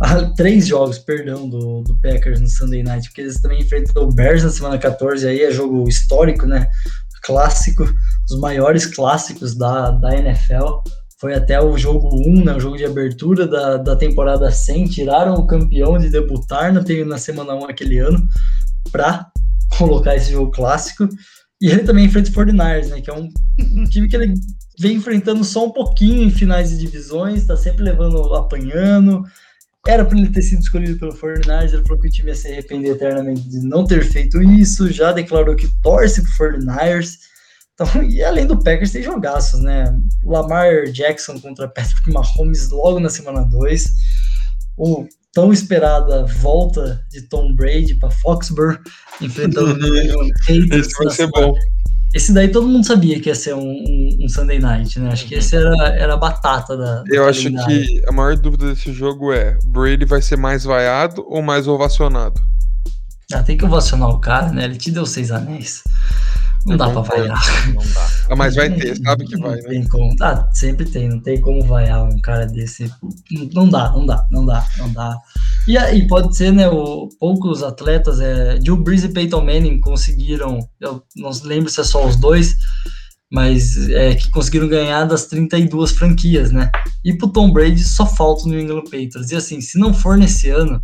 [0.00, 4.12] Há três jogos, perdão, do, do Packers no Sunday Night, porque eles também enfrentam o
[4.12, 6.68] Bears na semana 14, aí é jogo histórico, né?
[7.22, 7.84] Clássico,
[8.28, 10.82] os maiores clássicos da, da NFL.
[11.20, 14.86] Foi até o jogo 1, né, o jogo de abertura da, da temporada 100.
[14.86, 18.20] Tiraram o campeão de debutar na, na semana 1 aquele ano
[18.90, 19.30] para
[19.78, 21.08] colocar esse jogo clássico.
[21.62, 23.00] E ele também enfrenta o 49ers, né?
[23.00, 23.32] Que é um,
[23.88, 24.34] time que ele
[24.80, 29.22] vem enfrentando só um pouquinho em finais de divisões, tá sempre levando, apanhando.
[29.86, 32.48] Era para ele ter sido escolhido pelo 49ers, ele falou que o time ia se
[32.48, 37.18] arrepender eternamente de não ter feito isso, já declarou que torce pro 49ers.
[37.74, 39.96] Então, e além do Packers, tem jogaços, né?
[40.24, 43.86] Lamar Jackson contra Patrick Mahomes logo na semana 2.
[44.76, 48.78] O tão esperada volta de Tom Brady para Foxborough,
[49.20, 51.54] enfrentando o Esse vai ser bom.
[52.14, 55.10] Esse daí todo mundo sabia que ia ser um, um, um Sunday Night, né?
[55.10, 57.02] Acho que esse era, era a batata da.
[57.06, 61.40] Eu acho que a maior dúvida desse jogo é: Brady vai ser mais vaiado ou
[61.40, 62.38] mais ovacionado?
[63.32, 64.64] Ah, tem que ovacionar o cara, né?
[64.64, 65.82] Ele te deu seis anéis.
[66.66, 67.40] Não dá pra vaiar.
[67.74, 68.08] Não dá.
[68.30, 69.68] Ah, mas vai ter, sabe que vai, né?
[69.68, 70.14] Tem como.
[70.20, 72.90] Ah, sempre tem, não tem como vaiar um cara desse.
[73.52, 75.16] Não dá, não dá, não dá, não dá.
[75.66, 76.68] E aí, pode ser, né?
[76.68, 81.84] O, poucos atletas, é, Drew Brees e Peyton Manning conseguiram, eu não lembro se é
[81.84, 82.56] só os dois,
[83.30, 86.70] mas é, que conseguiram ganhar das 32 franquias, né?
[87.04, 89.30] E pro Tom Brady só falta o New England Patriots.
[89.30, 90.80] E assim, se não for nesse ano,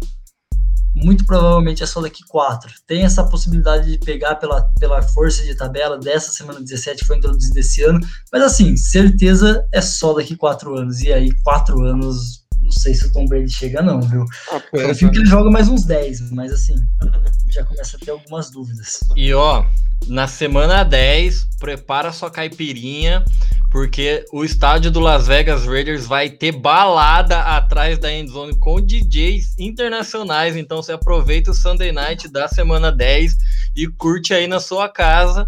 [1.03, 2.73] muito provavelmente é só daqui quatro.
[2.87, 7.17] Tem essa possibilidade de pegar pela, pela força de tabela dessa semana 17 que foi
[7.17, 8.01] introduzida desse ano,
[8.33, 11.01] mas assim, certeza é só daqui quatro anos.
[11.01, 12.38] E aí, quatro anos,
[12.69, 14.25] não sei se o Tom Brady chega, não, viu?
[14.53, 16.75] Ah, Eu fico que ele joga mais uns 10, mas assim,
[17.49, 19.01] já começa a ter algumas dúvidas.
[19.17, 19.65] E ó,
[20.07, 23.25] na semana 10, prepara sua caipirinha,
[23.71, 29.55] porque o estádio do Las Vegas Raiders vai ter balada atrás da endzone com DJs
[29.59, 30.57] internacionais.
[30.57, 33.37] Então você aproveita o Sunday Night da semana 10
[33.77, 35.47] e curte aí na sua casa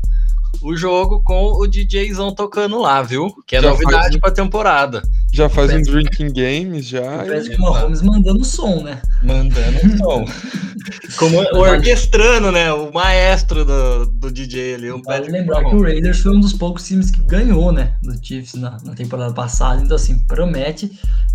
[0.63, 3.33] o jogo com o DJzão tocando lá, viu?
[3.47, 5.01] Que é Já novidade faz- pra temporada.
[5.33, 7.19] Já faz um drinking games, já.
[7.19, 9.01] Parece que o Mahomes mandando som, né?
[9.23, 10.25] Mandando um som.
[11.19, 12.73] Como o orquestrando, né?
[12.73, 14.93] O maestro do, do DJ ali.
[14.93, 15.81] Um Vale lembrar que Mahomes.
[15.81, 17.95] o Raiders foi um dos poucos times que ganhou, né?
[18.03, 19.81] Do Chiefs na, na temporada passada.
[19.83, 20.91] Então, assim, promete.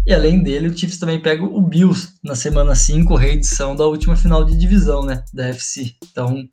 [0.06, 4.16] E além dele, o Chiefs também pega o Bills na semana 5, reedição da última
[4.16, 5.24] final de divisão, né?
[5.34, 5.94] Da FC.
[6.12, 6.46] Então,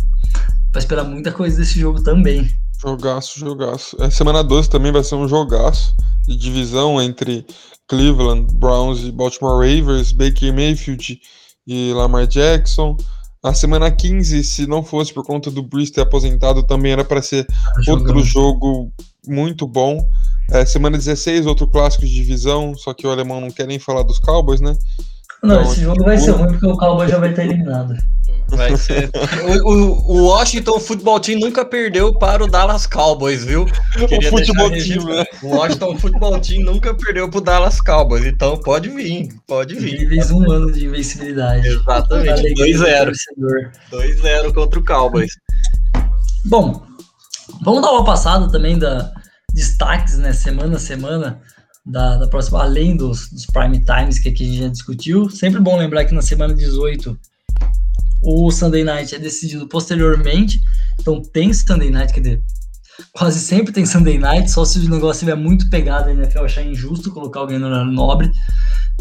[0.72, 2.48] vai esperar muita coisa desse jogo também.
[2.82, 3.96] Jogaço, jogaço.
[4.02, 5.94] É, semana 12 também vai ser um jogaço
[6.26, 7.46] de divisão entre
[7.86, 11.20] Cleveland Browns e Baltimore Ravens, Baker Mayfield
[11.66, 12.96] e Lamar Jackson.
[13.42, 17.22] A semana 15, se não fosse por conta do Brees ter aposentado, também era para
[17.22, 17.46] ser
[17.88, 18.24] outro Jogão.
[18.24, 18.92] jogo
[19.26, 20.04] muito bom.
[20.50, 24.02] É, semana 16, outro clássico de divisão, só que o alemão não quer nem falar
[24.02, 24.76] dos Cowboys, né?
[25.42, 27.94] Não, Então, esse jogo vai ser ruim porque o Cowboy já vai estar eliminado.
[28.48, 29.10] Vai ser.
[29.64, 33.64] O, o- o Washington Football Team nunca perdeu para o Dallas Cowboys, viu?
[34.08, 35.24] Queria o futebol time, né?
[35.42, 39.94] O Washington Football Team nunca perdeu para o Dallas Cowboys, então pode vir, pode vir.
[39.94, 41.66] Incríveis um ano de invencibilidade.
[41.66, 43.04] Exatamente, Alegria do 2-0.
[43.06, 43.70] torcedor.
[43.90, 45.32] 2-0 contra o Cowboys.
[46.44, 46.82] Bom,
[47.62, 49.10] vamos dar uma passada também da
[49.54, 51.40] destaques, né, semana a semana
[51.84, 55.28] da, da próxima, além dos, dos prime times que aqui a gente já discutiu.
[55.28, 57.18] Sempre bom lembrar que na semana 18
[58.22, 60.60] o Sunday Night é decidido posteriormente,
[61.00, 62.42] então tem Sunday Night, quer dizer,
[63.12, 66.62] quase sempre tem Sunday Night, só se o negócio estiver muito pegado, a NFL achar
[66.62, 68.30] injusto colocar alguém no horário nobre,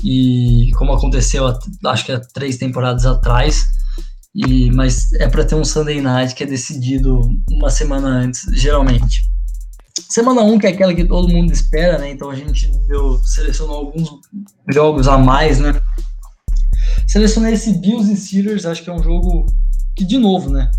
[0.04, 1.46] e como aconteceu,
[1.86, 3.68] acho que há três temporadas atrás,
[4.34, 9.30] e, mas é para ter um Sunday Night que é decidido uma semana antes, geralmente.
[10.10, 12.12] Semana 1, que é aquela que todo mundo espera, né?
[12.12, 14.10] Então a gente deu, selecionou alguns
[14.70, 15.80] jogos a mais, né?
[17.08, 19.46] Selecionei esse Bills e Steelers, acho que é um jogo
[19.96, 20.72] que, de novo, né?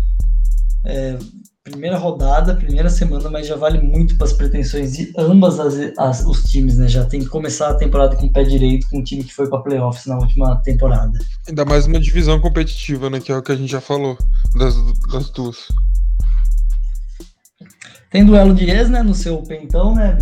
[0.85, 1.17] É,
[1.63, 6.25] primeira rodada, primeira semana, mas já vale muito para as pretensões de ambas as, as-
[6.25, 6.87] os times, né?
[6.87, 9.47] Já tem que começar a temporada com o pé direito, com o time que foi
[9.49, 11.17] para playoffs na última temporada.
[11.47, 13.19] Ainda mais uma divisão competitiva, né?
[13.19, 14.17] Que é o que a gente já falou
[14.57, 14.75] das,
[15.11, 15.67] das duas.
[18.13, 19.01] Tem duelo de ex, né?
[19.01, 20.15] No seu pentão, né?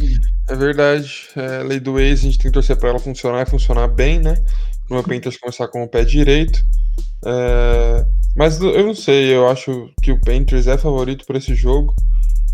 [0.48, 1.28] É verdade.
[1.36, 4.18] É, lei do ex, a gente tem que torcer para ela funcionar e funcionar bem,
[4.18, 4.42] né?
[4.90, 6.64] O meu Panthers começar com o pé direito.
[7.26, 11.94] É, mas eu não sei, eu acho que o Panthers é favorito para esse jogo.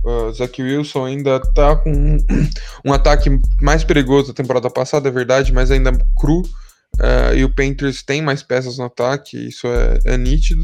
[0.04, 2.18] O Zach Wilson ainda tá com um,
[2.84, 3.30] um ataque
[3.62, 6.42] mais perigoso da temporada passada, é verdade, mas ainda cru.
[7.00, 10.64] É, e o Panthers tem mais peças no ataque, isso é, é nítido.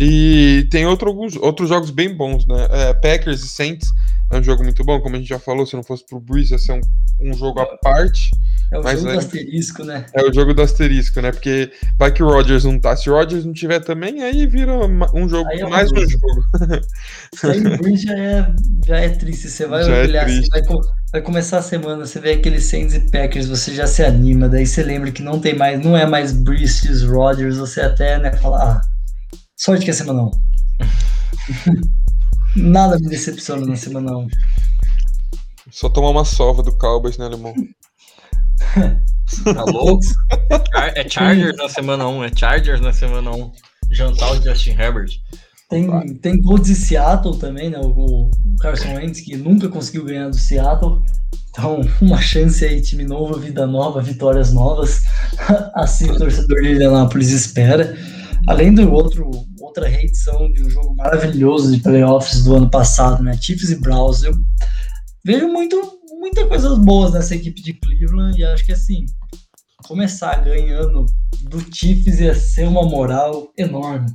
[0.00, 2.66] E tem outro, alguns, outros jogos bem bons, né?
[2.70, 3.88] É, Packers e Saints
[4.32, 6.52] é um jogo muito bom, como a gente já falou, se não fosse pro Breeze,
[6.52, 6.80] ia ser um,
[7.20, 8.30] um jogo à parte.
[8.72, 10.06] É o Mas jogo é- do asterisco, né?
[10.14, 11.30] É o jogo do asterisco, né?
[11.30, 12.96] Porque vai que o Rodgers não tá.
[12.96, 14.72] Se o Rodgers não tiver também, aí vira
[15.14, 16.44] um jogo, é mais um jogo.
[17.36, 18.54] Sem Breeze já é,
[18.86, 19.48] já é triste.
[19.48, 20.48] Você vai Já é olhar assim, triste.
[20.50, 20.62] vai,
[21.12, 24.66] vai começar a semana, você vê aqueles Saints e Packers, você já se anima, daí
[24.66, 28.58] você lembra que não tem mais, não é mais Breeze, Rodgers, você até, né, fala,
[28.64, 28.80] ah,
[29.56, 30.30] sorte que é semana 1.
[32.56, 34.26] Nada me decepciona na semana 1.
[35.70, 37.54] Só tomar uma sova do Cowboys, né, alemão?
[39.42, 40.04] Tá louco?
[40.70, 43.52] Char- É Chargers na semana 1, é Chargers na semana 1.
[43.90, 45.10] Jantar o Justin Herbert.
[45.70, 47.78] Tem, tem Colts e Seattle também, né?
[47.78, 47.88] O,
[48.26, 51.02] o Carson Wentz, que nunca conseguiu ganhar do Seattle.
[51.50, 55.00] Então, uma chance aí, time novo, vida nova, vitórias novas.
[55.74, 57.96] Assim o torcedor de Indianapolis espera.
[58.46, 59.30] Além do outro,
[59.60, 63.36] outra reedição de um jogo maravilhoso de playoffs do ano passado, né?
[63.40, 64.22] Chiefs e Browns.
[64.22, 64.34] Eu
[65.24, 65.80] vejo muito,
[66.20, 69.06] muitas coisas boas nessa equipe de Cleveland e acho que assim,
[69.86, 71.06] começar ganhando
[71.42, 74.06] do Chiefs ia ser uma moral enorme.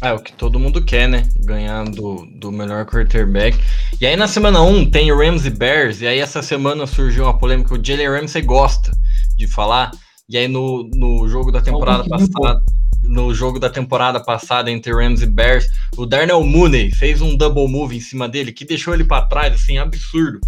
[0.00, 1.28] É o que todo mundo quer, né?
[1.40, 3.58] Ganhar do, do melhor quarterback.
[4.00, 6.00] E aí na semana 1 tem Rams e Bears.
[6.00, 7.74] E aí essa semana surgiu uma polêmica.
[7.74, 8.90] O Jalen Ramsey gosta
[9.36, 9.90] de falar.
[10.28, 12.60] E aí no, no jogo da temporada passada.
[13.04, 17.68] No jogo da temporada passada entre Rams e Bears, o Darnell Mooney fez um double
[17.68, 20.40] move em cima dele que deixou ele para trás, assim, absurdo.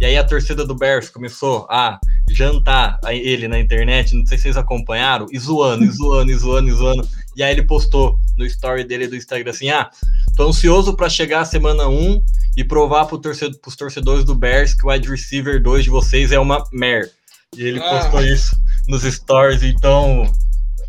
[0.00, 1.98] E aí a torcida do Bears começou a
[2.30, 6.34] jantar a ele na internet, não sei se vocês acompanharam, e zoando, e zoando, e
[6.34, 7.08] zoando, e zoando.
[7.36, 9.90] E aí ele postou no story dele do Instagram assim: ah,
[10.36, 12.22] tô ansioso para chegar a semana 1
[12.56, 16.32] e provar pro torcedor, pros torcedores do Bears que o wide receiver 2 de vocês
[16.32, 17.10] é uma mer.
[17.56, 17.90] E ele Ah.
[18.00, 18.56] postou isso
[18.88, 20.30] nos stories, então.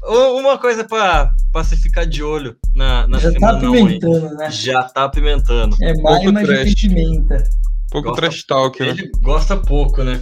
[0.07, 3.81] Uma coisa para se ficar de olho na, na Já tá semana 1 aí.
[3.81, 4.51] apimentando, né?
[4.51, 5.75] Já tá apimentando.
[5.81, 6.81] É maio, mas já tem trash.
[6.81, 7.43] pimenta.
[7.91, 8.89] Pouco Gosta- trash talk, né?
[8.89, 10.21] Ele gosta pouco, né?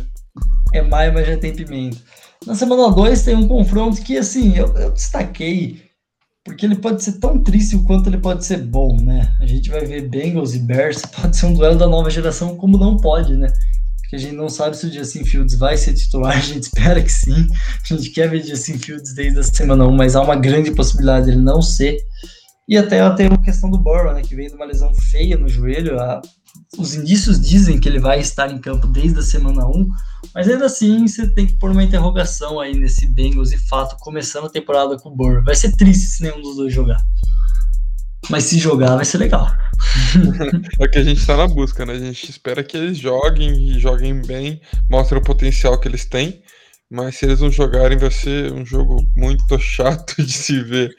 [0.73, 1.97] É maio, mas já tem pimenta.
[2.45, 5.81] Na semana 2 tem um confronto que, assim, eu, eu destaquei,
[6.43, 9.33] porque ele pode ser tão triste o quanto ele pode ser bom, né?
[9.39, 12.77] A gente vai ver Bengals e Bears, pode ser um duelo da nova geração, como
[12.77, 13.51] não pode, né?
[14.13, 17.02] Porque a gente não sabe se o Justin Fields vai ser titular, a gente espera
[17.02, 17.47] que sim.
[17.89, 21.26] A gente quer ver Justin Fields desde a semana 1, mas há uma grande possibilidade
[21.26, 21.97] dele não ser.
[22.69, 25.49] E até tem a questão do Burrow, né, que vem de uma lesão feia no
[25.49, 25.99] joelho.
[25.99, 26.21] A-
[26.78, 29.89] os indícios dizem que ele vai estar em campo desde a semana 1,
[30.34, 34.45] mas ainda assim você tem que pôr uma interrogação aí nesse Bengals e fato, começando
[34.45, 35.43] a temporada com o Burrow.
[35.43, 36.97] Vai ser triste se nenhum dos dois jogar.
[38.29, 39.47] Mas se jogar, vai ser legal.
[40.79, 41.93] É o que a gente tá na busca, né?
[41.93, 46.41] A gente espera que eles joguem e joguem bem, mostrem o potencial que eles têm.
[46.89, 50.95] Mas se eles não jogarem, vai ser um jogo muito chato de se ver.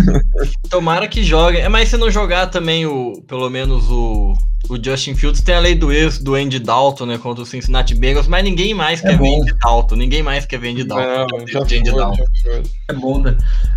[0.70, 1.60] Tomara que joguem.
[1.60, 4.32] É, mas se não jogar também, o, pelo menos o,
[4.68, 7.18] o Justin Fields tem a lei do ex do Andy Dalton, né?
[7.18, 9.42] Contra o Cincinnati Bengals, mas ninguém mais É quer ver bom.
[9.42, 9.96] Andy Dalton.
[9.96, 11.36] Ninguém mais quer ver Andy Dalton.
[11.36, 12.16] Não, já de Andy foi, Dalton.
[12.16, 12.62] já foi.
[12.88, 13.36] É bom, né?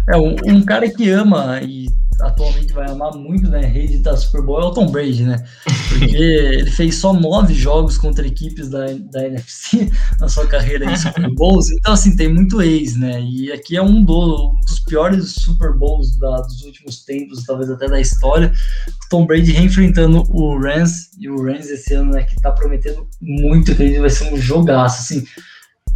[0.10, 1.88] É, um, um cara que ama e
[2.21, 5.43] atualmente vai amar muito, né, rede da Super Bowl é o Tom Brady, né?
[5.89, 10.95] Porque ele fez só nove jogos contra equipes da, da NFC na sua carreira em
[10.95, 13.21] Super Bowls, então assim, tem muito ex, né?
[13.21, 17.69] E aqui é um, do- um dos piores Super Bowls da- dos últimos tempos, talvez
[17.69, 18.51] até da história.
[18.88, 23.08] O Tom Brady reenfrentando o Rams, e o Rams esse ano, né, que tá prometendo
[23.21, 25.25] muito, acredito, vai ser um jogaço, assim.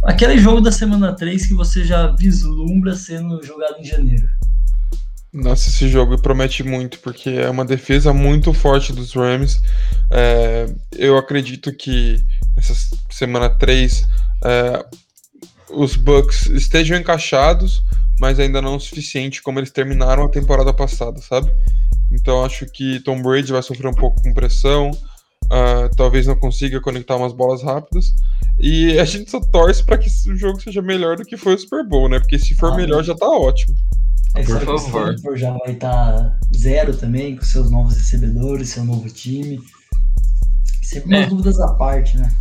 [0.04, 4.26] Aquele jogo da semana 3 que você já vislumbra sendo jogado em janeiro.
[5.32, 9.62] Nossa, esse jogo promete muito, porque é uma defesa muito forte dos Rams.
[10.10, 12.22] É, eu acredito que
[12.54, 12.74] nessa
[13.08, 14.06] semana 3
[14.44, 14.84] é,
[15.70, 17.82] os Bucks estejam encaixados,
[18.20, 21.50] mas ainda não o suficiente como eles terminaram a temporada passada, sabe?
[22.10, 24.90] Então acho que Tom Brady vai sofrer um pouco com pressão,
[25.50, 28.14] ah, talvez não consiga conectar umas bolas rápidas.
[28.58, 31.58] E a gente só torce para que o jogo seja melhor do que foi o
[31.58, 32.20] Super Bowl, né?
[32.20, 33.74] Porque se for Ah, melhor já tá ótimo.
[34.34, 35.12] Aí Por o favor.
[35.14, 39.60] Stanford já vai estar zero também, com seus novos recebedores, seu novo time.
[40.82, 41.28] Sempre umas É.
[41.28, 42.32] dúvidas à parte, né?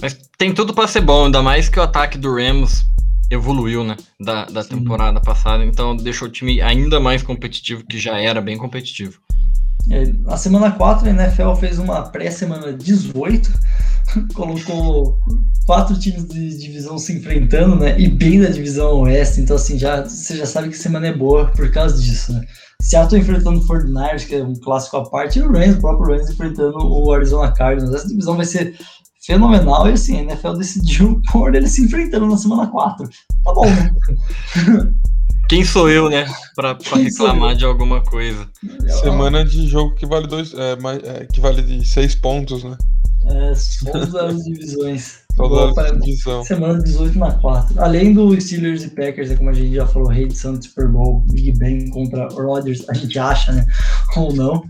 [0.00, 2.84] Mas tem tudo pra ser bom, ainda mais que o ataque do Rams
[3.30, 3.96] evoluiu, né?
[4.20, 4.70] Da, da Sim.
[4.78, 5.64] temporada passada.
[5.64, 9.20] Então deixou o time ainda mais competitivo, que já era bem competitivo.
[9.90, 13.50] É, na semana 4, a NFL fez uma pré-semana 18,
[14.34, 15.18] colocou
[15.66, 17.98] quatro times de divisão se enfrentando, né?
[17.98, 21.46] E bem da divisão oeste, então assim, já, você já sabe que semana é boa
[21.52, 22.44] por causa disso, né?
[22.80, 26.14] Seattle enfrentando o 49ers, que é um clássico à parte, e o Rams, o próprio
[26.14, 27.94] Rams enfrentando o Arizona Cardinals.
[27.94, 28.78] Essa divisão vai ser
[29.26, 33.08] fenomenal e assim, a NFL decidiu pôr eles se enfrentando na semana 4.
[33.44, 33.94] Tá bom, né?
[35.48, 36.26] Quem sou eu, né?
[36.54, 38.46] Pra, pra reclamar de alguma coisa.
[39.02, 40.72] Semana de jogo que vale dois, é,
[41.04, 42.76] é, que vale de seis pontos, né?
[43.26, 45.20] É, somos das divisões.
[46.00, 46.44] Divisão.
[46.44, 47.80] Semana 18 na 4.
[47.80, 50.88] Além do Steelers e Packers, é como a gente já falou, rei de Santos Super
[50.88, 53.66] Bowl, Big Ben contra Rodgers, a gente acha, né?
[54.16, 54.64] Ou não.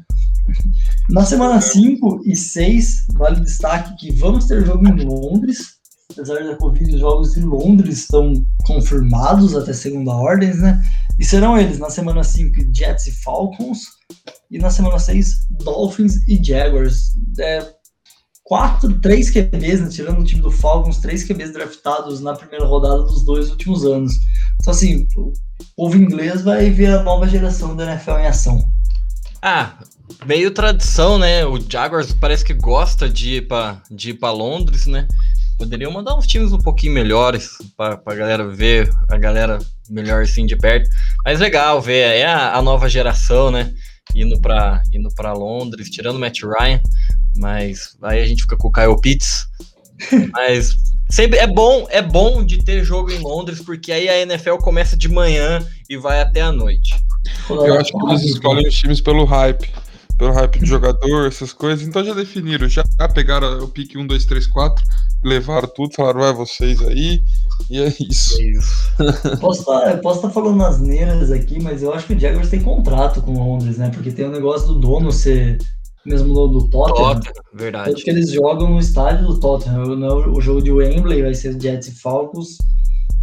[1.11, 5.79] Na semana 5 e 6, vale destaque que vamos ter jogo em Londres.
[6.11, 8.33] Apesar da Covid, os jogos de Londres estão
[8.65, 10.83] confirmados até segunda ordem, né?
[11.19, 13.81] E serão eles na semana 5 Jets e Falcons.
[14.51, 17.13] E na semana 6, Dolphins e Jaguars.
[17.39, 17.75] É,
[18.49, 23.03] quatro, três QBs, né, tirando o time do Falcons, três QBs draftados na primeira rodada
[23.03, 24.15] dos dois últimos anos.
[24.59, 25.33] Então, assim, o
[25.77, 28.65] povo inglês vai ver a nova geração da NFL em ação.
[29.43, 29.75] Ah,
[30.25, 31.45] meio tradição, né?
[31.45, 35.07] O Jaguars parece que gosta de ir pra, de Londres, né?
[35.59, 39.59] Poderiam mandar uns times um pouquinho melhores pra, pra galera ver, a galera
[39.91, 40.89] melhor assim de perto.
[41.23, 43.75] Mas legal ver, é a, a nova geração, né?
[44.14, 46.81] Indo pra, indo pra Londres, tirando o Matt Ryan.
[47.37, 49.47] Mas aí a gente fica com o Kyle Pitts.
[50.33, 50.77] Mas
[51.11, 54.97] sempre é bom, é bom de ter jogo em Londres, porque aí a NFL começa
[54.97, 56.95] de manhã e vai até a noite.
[57.51, 59.68] Eu acho que eles escolhem os times pelo hype.
[60.19, 61.87] Pelo hype de jogador, essas coisas.
[61.87, 62.69] Então já definiram.
[62.69, 62.83] Já
[63.14, 64.85] pegaram o pique 1, 2, 3, 4.
[65.25, 67.23] Levaram tudo, falaram, vai vocês aí.
[67.71, 68.41] E é isso.
[68.41, 68.93] É isso.
[69.41, 72.61] Posso estar posso tá falando as neiras aqui, mas eu acho que o Jaguars tem
[72.61, 73.91] contrato com o Londres, né?
[73.91, 75.59] Porque tem o negócio do dono ser
[76.05, 77.14] mesmo dono do Tottenham.
[77.14, 77.91] Tottenham, verdade.
[77.91, 79.85] Tanto que eles jogam no estádio do Tottenham.
[79.85, 82.59] O, o jogo de Wembley vai ser Jets e Falcons.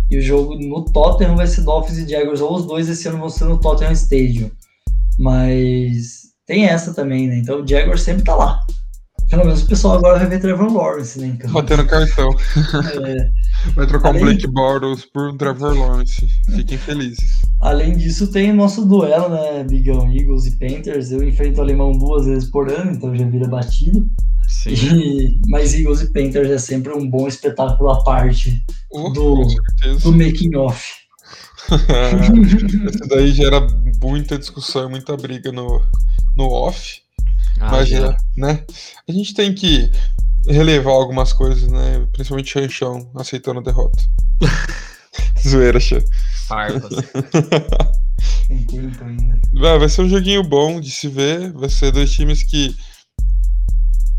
[0.10, 2.42] E o jogo no Tottenham vai ser Dolphins e Jaguars.
[2.42, 4.52] Ou os dois esse ano vão ser no Tottenham Stadium.
[5.18, 7.38] Mas tem essa também, né?
[7.38, 8.60] Então o Jaguars sempre tá lá.
[9.30, 11.28] Pelo menos o pessoal agora vai ver Trevor Lawrence, né?
[11.28, 12.30] Então, Batendo cartão.
[13.06, 13.30] é,
[13.72, 16.28] Vai trocar um Além- Blake Bortles por um Trevor Lawrence.
[16.56, 17.42] Fiquem felizes.
[17.60, 19.64] além disso, tem nosso duelo, né?
[19.64, 21.12] Bigão, Eagles e Panthers.
[21.12, 24.08] Eu enfrento o alemão duas vezes por ano, então já vira batido.
[24.68, 29.48] E, mas Eagles e Panthers é sempre um bom espetáculo à parte Oh, do,
[30.04, 30.86] do making off.
[32.88, 33.66] Esse daí gera
[34.02, 35.82] muita discussão e muita briga no,
[36.36, 37.02] no off.
[37.60, 38.64] Ah, mas, é, né?
[39.08, 39.90] A gente tem que
[40.48, 42.06] relevar algumas coisas, né?
[42.12, 44.04] Principalmente Chanchão aceitando a derrota.
[45.48, 46.04] Zoeira, Chan.
[46.48, 46.90] Farpas.
[48.48, 49.40] Tem tempo ainda.
[49.54, 51.52] Vai, vai ser um joguinho bom de se ver.
[51.54, 52.76] Vai ser dois times que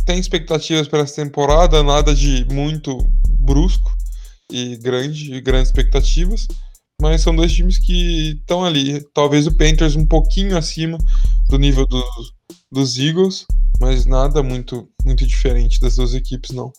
[0.04, 2.98] têm expectativas para essa temporada, nada de muito
[3.40, 3.96] brusco
[4.50, 6.46] e grande, e grandes expectativas.
[7.00, 9.04] Mas são dois times que estão ali.
[9.12, 10.98] Talvez o Panthers um pouquinho acima
[11.48, 12.04] do nível dos,
[12.70, 13.46] dos Eagles,
[13.80, 16.72] mas nada muito, muito diferente das duas equipes, não.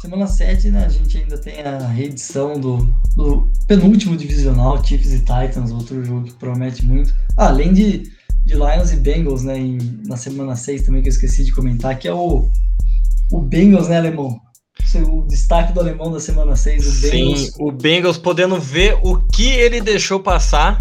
[0.00, 5.18] Semana 7, né, a gente ainda tem a reedição do, do penúltimo divisional, Chiefs e
[5.20, 7.12] Titans, outro jogo que promete muito.
[7.36, 8.02] Ah, além de,
[8.44, 11.98] de Lions e Bengals, né, em- na semana 6 também, que eu esqueci de comentar,
[11.98, 12.48] que é o,
[13.32, 14.38] o Bengals, né, Alemão?
[15.10, 17.40] O destaque do Alemão da semana 6, o Bengals.
[17.40, 20.78] Sim, o Bengals podendo ver o que ele deixou passar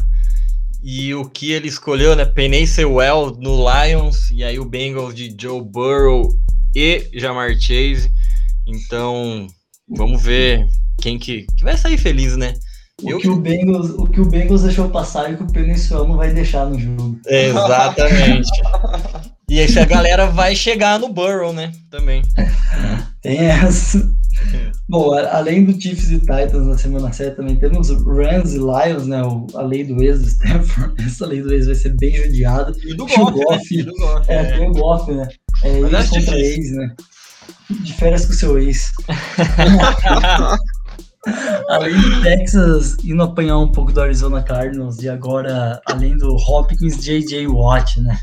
[0.88, 2.25] e o que ele escolheu, né?
[2.25, 6.29] Penei Sewell no Lions e aí o Bengals de Joe Burrow
[6.75, 8.11] e Jamar Chase.
[8.67, 9.47] Então,
[9.89, 10.63] vamos ver
[11.01, 12.53] quem que, que vai sair feliz, né?
[13.01, 15.51] O, Eu- que o, Bengals, o que o Bengals deixou passar e o que o
[15.51, 17.19] Peninsuel não vai deixar no jogo.
[17.25, 18.47] Exatamente.
[19.49, 21.71] e aí a galera vai chegar no Burrow, né?
[21.89, 22.21] Também.
[23.26, 24.07] Tem essa.
[24.88, 29.23] Bom, além do Chiefs e Titans na semana 7, também temos Rams e Lions, né?
[29.23, 30.93] o- a lei do ex do Stanford.
[31.03, 32.73] Essa lei do ex vai ser bem judiada.
[32.84, 33.82] E do o Goff, né?
[33.82, 34.43] E do Goff, É, é.
[34.57, 35.28] tem o Goff, né?
[35.63, 36.63] É Mas ex acho contra difícil.
[36.63, 36.95] ex, né?
[37.82, 38.91] De férias com o seu ex.
[41.69, 47.03] Além do Texas indo apanhar um pouco do Arizona Cardinals e agora, além do Hopkins,
[47.03, 47.47] J.J.
[47.47, 48.19] Watt, né?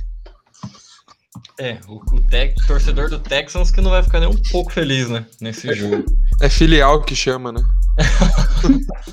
[1.59, 5.09] É, o, o Tex- torcedor do Texans que não vai ficar nem um pouco feliz,
[5.09, 5.27] né?
[5.41, 6.05] Nesse jogo.
[6.41, 7.63] É filial que chama, né?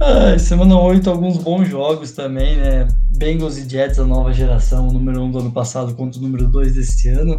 [0.00, 2.88] Ah, semana 8, alguns bons jogos também, né?
[3.16, 6.48] Bengals e Jets, a nova geração, o número 1 do ano passado contra o número
[6.48, 7.36] 2 desse ano.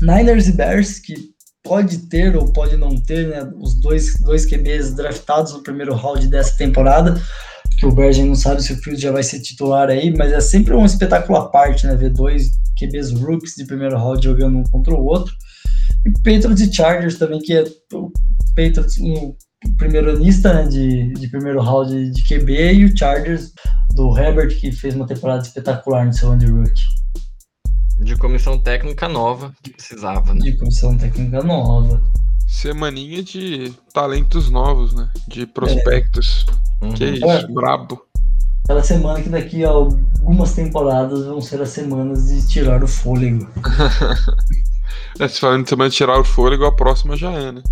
[0.00, 1.14] Niners e Bears, que
[1.62, 3.50] pode ter ou pode não ter, né?
[3.60, 7.20] Os dois, dois QBs draftados no primeiro round dessa temporada.
[7.80, 10.40] Que o gente não sabe se o Fields já vai ser titular aí, mas é
[10.40, 11.96] sempre um espetáculo à parte, né?
[11.96, 15.34] Ver dois QBs rookies de primeiro round jogando um contra o outro.
[16.06, 17.64] E Patriots e Chargers também, que é
[17.94, 18.12] o
[18.54, 19.34] Patriots, um
[19.78, 23.52] primeiro anista né, de, de primeiro round de QB e o Chargers
[23.94, 26.82] do Herbert, que fez uma temporada espetacular no seu ano de rookie,
[27.98, 30.40] De comissão técnica nova que precisava, né?
[30.40, 32.02] de comissão técnica nova.
[32.50, 35.08] Semaninha de talentos novos, né?
[35.28, 36.44] De prospectos.
[36.82, 36.92] Uhum.
[36.92, 37.46] Que isso, É.
[37.46, 38.02] brabo.
[38.64, 43.48] Aquela semana que daqui a algumas temporadas vão ser as semanas de tirar o fôlego.
[45.18, 47.62] É, se falando de semana de tirar o fôlego, a próxima já é, né?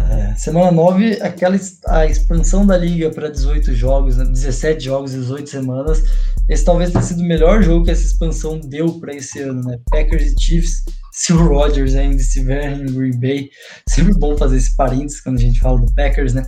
[0.00, 1.56] É, semana 9, aquela
[1.88, 6.02] a expansão da liga para 18 jogos, né, 17 jogos, 18 semanas.
[6.48, 9.78] Esse talvez tenha sido o melhor jogo que essa expansão deu para esse ano, né?
[9.90, 13.50] Packers e Chiefs, se o Rodgers ainda estiver em Green Bay.
[13.88, 16.42] Sempre bom fazer esse parênteses quando a gente fala do Packers, né?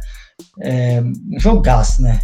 [0.62, 2.20] É, um jogaço, né?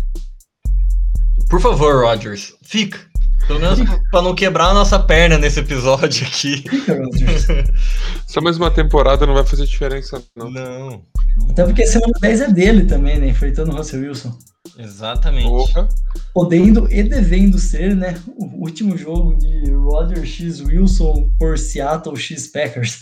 [1.48, 2.98] Por favor, Rodgers, fica.
[3.46, 3.80] Pelo menos
[4.10, 6.64] pra não quebrar a nossa perna nesse episódio aqui.
[6.68, 7.46] Fica, Rodgers.
[8.26, 10.50] Só mais uma temporada não vai fazer diferença, não.
[10.50, 11.02] Não.
[11.50, 13.28] Até porque semana 10 é dele também, né?
[13.28, 14.38] Enfrentando o Russell Wilson.
[14.78, 15.48] Exatamente.
[15.48, 15.88] Porra.
[16.32, 22.48] podendo e devendo ser, né, o último jogo de Roger X Wilson por Seattle X
[22.48, 23.00] Packers.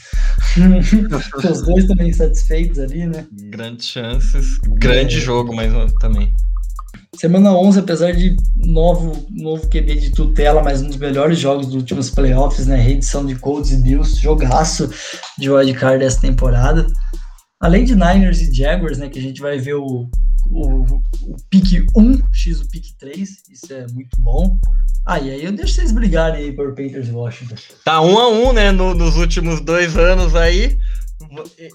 [1.51, 3.27] Os dois também satisfeitos ali, né?
[3.51, 4.59] Grandes chances.
[4.79, 6.33] Grande jogo, mas também.
[7.17, 11.75] Semana 11, apesar de novo, novo QB de tutela, mas um dos melhores jogos dos
[11.75, 12.77] últimos playoffs, né?
[12.77, 14.89] Reedição de Colts e Bills, jogaço
[15.37, 16.87] de wildcard dessa temporada.
[17.61, 19.09] Além de Niners e Jaguars, né?
[19.09, 20.09] Que a gente vai ver o,
[20.51, 20.83] o,
[21.25, 24.57] o pick 1, X o pick 3, isso é muito bom.
[25.05, 27.55] Ah, e aí eu deixo vocês brigarem aí por Panthers e Washington.
[27.85, 28.71] Tá um a um, né?
[28.71, 30.79] no- nos últimos dois anos aí.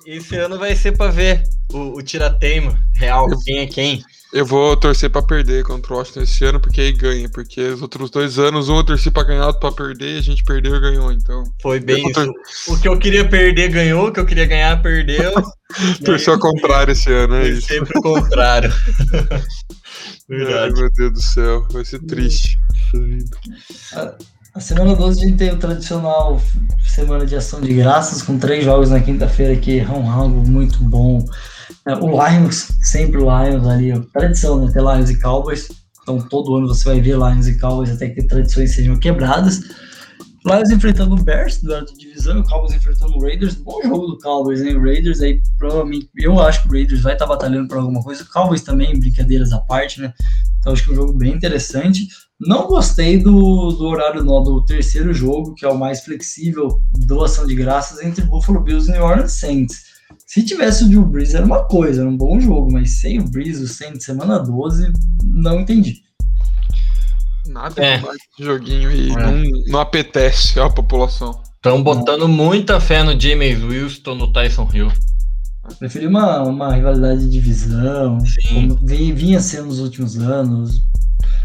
[0.06, 3.28] Esse ano vai ser pra ver o, o tirateima real.
[3.44, 4.04] Quem é quem?
[4.34, 7.30] Eu vou torcer pra perder contra o Washington esse ano, porque aí ganha.
[7.30, 10.44] Porque os outros dois anos, um eu torci pra ganhar, outro pra perder, a gente
[10.44, 11.44] perdeu e ganhou, então.
[11.62, 12.34] Foi bem isso.
[12.68, 15.32] O que eu queria perder ganhou, o que eu queria ganhar perdeu.
[16.04, 17.68] Torceu ao contrário esse ano, é isso.
[17.68, 18.74] sempre o contrário.
[19.32, 20.74] Ai, Verdade.
[20.74, 22.58] meu Deus do céu, vai ser triste.
[24.56, 26.42] A semana 12 a gente tem o tradicional
[26.86, 30.84] semana de ação de graças, com três jogos na quinta-feira que é um algo muito
[30.84, 31.24] bom.
[31.86, 34.72] É, o Lions, sempre o Lions ali, tradição, né?
[34.72, 35.70] Ter Lions e Cowboys.
[36.02, 39.62] Então todo ano você vai ver Lions e Cowboys até que tradições sejam quebradas.
[40.46, 43.56] Lions enfrentando o Bears, da divisão, o Cowboys enfrentando o Raiders.
[43.56, 44.76] Bom jogo do Cowboys, hein?
[44.76, 48.02] O Raiders aí, provavelmente, eu acho que o Raiders vai estar tá batalhando por alguma
[48.02, 48.24] coisa.
[48.24, 50.14] O Cowboys também, brincadeiras à parte, né?
[50.60, 52.08] Então acho que é um jogo bem interessante.
[52.40, 57.48] Não gostei do, do horário nó do terceiro jogo, que é o mais flexível, doação
[57.48, 59.93] de graças entre Buffalo Bills e New Orleans Saints.
[60.34, 63.24] Se tivesse o Drew Brees era uma coisa, era um bom jogo, mas sem o
[63.24, 64.92] Brees, o Saints, semana 12,
[65.24, 66.02] não entendi.
[67.46, 67.98] Nada é.
[67.98, 69.16] esse joguinho e é.
[69.16, 71.40] não, não apetece a população.
[71.58, 74.92] Estão botando muita fé no James Wilson, no Tyson Hill.
[75.78, 78.70] Preferi uma, uma rivalidade de divisão, Sim.
[78.70, 80.82] como vinha sendo nos últimos anos.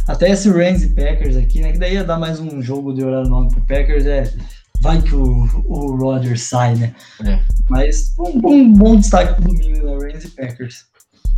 [0.06, 1.72] Até esse Rams e Packers aqui, né?
[1.72, 4.32] Que daí ia dar mais um jogo de horário nome pro Packers, é.
[4.80, 6.94] Vai que o, o Rodgers sai, né?
[7.24, 7.40] É.
[7.68, 10.12] Mas um, um bom destaque pro domingo, né?
[10.12, 10.84] Rams e Packers.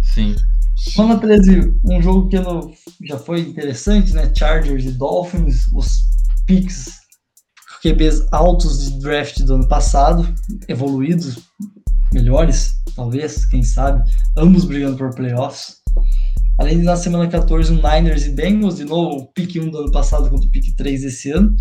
[0.03, 0.36] Sim.
[0.76, 2.36] Semana 13, um jogo que
[3.07, 4.30] já foi interessante, né?
[4.34, 6.01] Chargers e Dolphins, os
[6.47, 7.01] picks
[7.82, 10.26] QBs altos de draft do ano passado,
[10.68, 11.38] evoluídos,
[12.12, 14.03] melhores, talvez, quem sabe,
[14.36, 15.76] ambos brigando por playoffs.
[16.59, 19.78] Além de na semana 14, um Niners e Bengals, de novo, o pick 1 do
[19.78, 21.55] ano passado contra o pick 3 desse ano,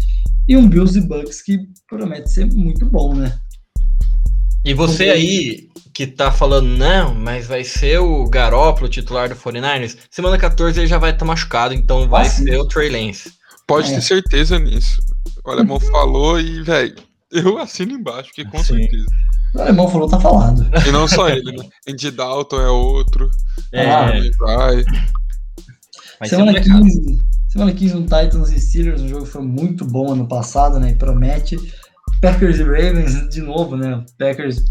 [0.47, 3.39] e um Bills e Bucks que promete ser muito bom, né?
[4.65, 9.97] E você aí que tá falando, não, mas vai ser o Garópolo titular do 49ers,
[10.09, 13.33] semana 14 ele já vai estar tá machucado, então vai ah, ser o Trey Lance.
[13.67, 13.95] Pode é.
[13.95, 15.01] ter certeza nisso.
[15.45, 16.95] O alemão falou e, velho,
[17.31, 18.77] eu assino embaixo, que com Sim.
[18.77, 19.05] certeza.
[19.55, 20.65] O alemão falou, tá falado.
[20.87, 21.65] E não só ele, né?
[21.87, 23.29] Andy Dalton é outro.
[23.71, 23.89] É.
[23.89, 24.83] Ah, vai.
[26.19, 30.27] vai semana, 15, semana 15 no Titans e Steelers, o jogo foi muito bom ano
[30.27, 30.91] passado, né?
[30.91, 31.57] E promete.
[32.21, 34.03] Packers e Ravens, de novo, né?
[34.17, 34.63] Packers,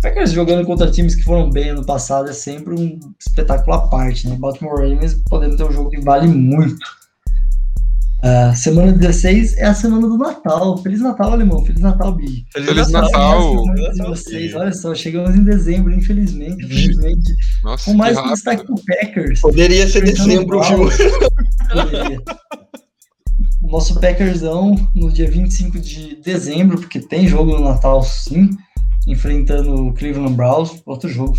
[0.00, 4.28] Packers jogando contra times que foram bem ano passado é sempre um espetáculo à parte,
[4.28, 4.36] né?
[4.36, 6.76] Baltimore Ravens podendo ter um jogo que vale muito.
[8.18, 10.76] Uh, semana 16 é a semana do Natal.
[10.78, 11.64] Feliz Natal, alemão.
[11.64, 12.44] Feliz Natal, Bi.
[12.52, 13.64] Feliz, Feliz Natal.
[13.64, 13.92] Natal.
[13.92, 14.54] De vocês.
[14.54, 16.64] Olha só, chegamos em dezembro, infelizmente.
[16.64, 17.36] Infelizmente.
[17.62, 19.40] Nossa, Com mais um destaque pro Packers.
[19.40, 20.88] Poderia ser dezembro, viu?
[23.62, 28.50] O nosso Packersão no dia 25 de dezembro, porque tem jogo no Natal sim,
[29.06, 30.80] enfrentando o Cleveland Browns.
[30.86, 31.36] Outro jogo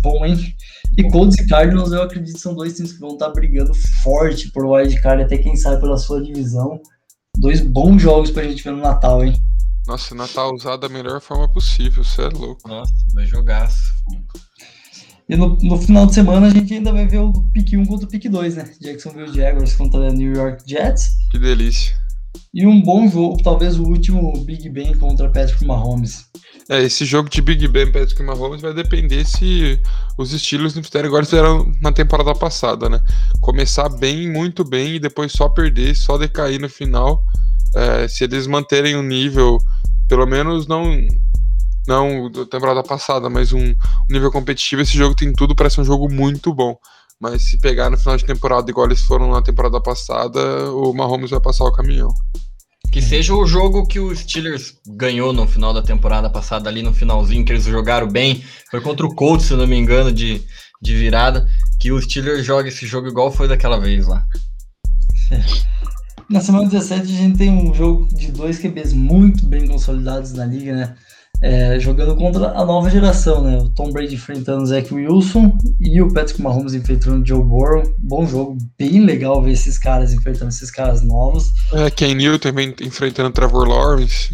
[0.00, 0.55] bom, hein?
[0.96, 3.72] E Colts e Cardinals, eu acredito, são dois times que vão estar brigando
[4.02, 6.80] forte por wildcard, até quem sabe pela sua divisão.
[7.36, 9.34] Dois bons jogos pra gente ver no Natal, hein?
[9.86, 12.68] Nossa, Natal usado da melhor forma possível, você é louco.
[12.68, 13.92] Nossa, vai jogaço.
[15.28, 18.06] E no, no, final de semana a gente ainda vai ver o pick 1 contra
[18.06, 18.72] o pick 2, né?
[18.80, 21.10] Jacksonville Jaguars contra New York Jets.
[21.30, 21.94] Que delícia.
[22.52, 26.26] E um bom jogo, talvez o último Big Ben contra Patrick Mahomes.
[26.68, 29.78] É, esse jogo de Big Ben Patrick Mahomes vai depender se
[30.18, 33.00] os estilos não fizerem igual fizeram na temporada passada, né?
[33.40, 37.22] Começar bem, muito bem e depois só perder, só decair no final.
[37.74, 39.58] É, se eles manterem o nível,
[40.08, 40.84] pelo menos não
[41.86, 43.74] não da temporada passada, mas um, um
[44.10, 46.76] nível competitivo, esse jogo tem tudo para ser um jogo muito bom.
[47.20, 51.30] Mas se pegar no final de temporada igual eles foram na temporada passada, o Mahomes
[51.30, 52.12] vai passar o caminhão.
[52.92, 56.94] Que seja o jogo que o Steelers ganhou no final da temporada passada, ali no
[56.94, 58.42] finalzinho, que eles jogaram bem.
[58.70, 60.42] Foi contra o Colts, se não me engano, de,
[60.80, 61.46] de virada.
[61.80, 64.24] Que o Steelers joga esse jogo igual foi daquela vez lá.
[66.28, 70.44] Na semana 17 a gente tem um jogo de dois QBs muito bem consolidados na
[70.44, 70.96] liga, né?
[71.42, 73.58] É, jogando contra a nova geração, né?
[73.58, 77.82] O Tom Brady enfrentando o Zach Wilson e o Patrick Mahomes enfrentando o Joe Burrow.
[77.98, 81.52] Bom jogo, bem legal ver esses caras enfrentando esses caras novos.
[81.72, 84.30] É, Ken Newton também enfrentando o Trevor Lawrence.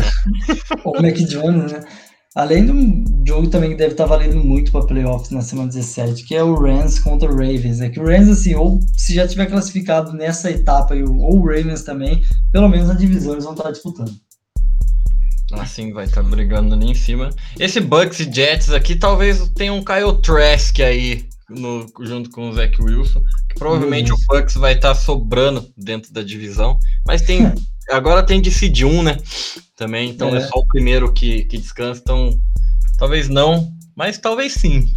[0.84, 1.84] o Mac Jones, né?
[2.36, 6.34] Além do jogo também que deve estar valendo muito para playoffs na semana 17, que
[6.34, 7.80] é o Rams contra o Ravens.
[7.80, 11.82] É que o Rams, assim, ou se já tiver classificado nessa etapa, ou o Ravens
[11.82, 12.20] também,
[12.52, 14.12] pelo menos na divisão eles vão estar disputando.
[15.52, 17.30] Assim, vai estar tá brigando ali em cima.
[17.58, 22.52] Esse Bucks e Jets aqui talvez tenha um Kyle Trask aí no, junto com o
[22.52, 23.22] Zach Wilson.
[23.48, 26.78] Que provavelmente o Bucks vai estar tá sobrando dentro da divisão.
[27.06, 27.52] Mas tem.
[27.90, 29.16] agora tem de seed 1, né?
[29.76, 30.38] Também, então é.
[30.38, 32.00] é, só o primeiro que, que descansa.
[32.02, 32.30] Então,
[32.98, 34.92] talvez não, mas talvez sim.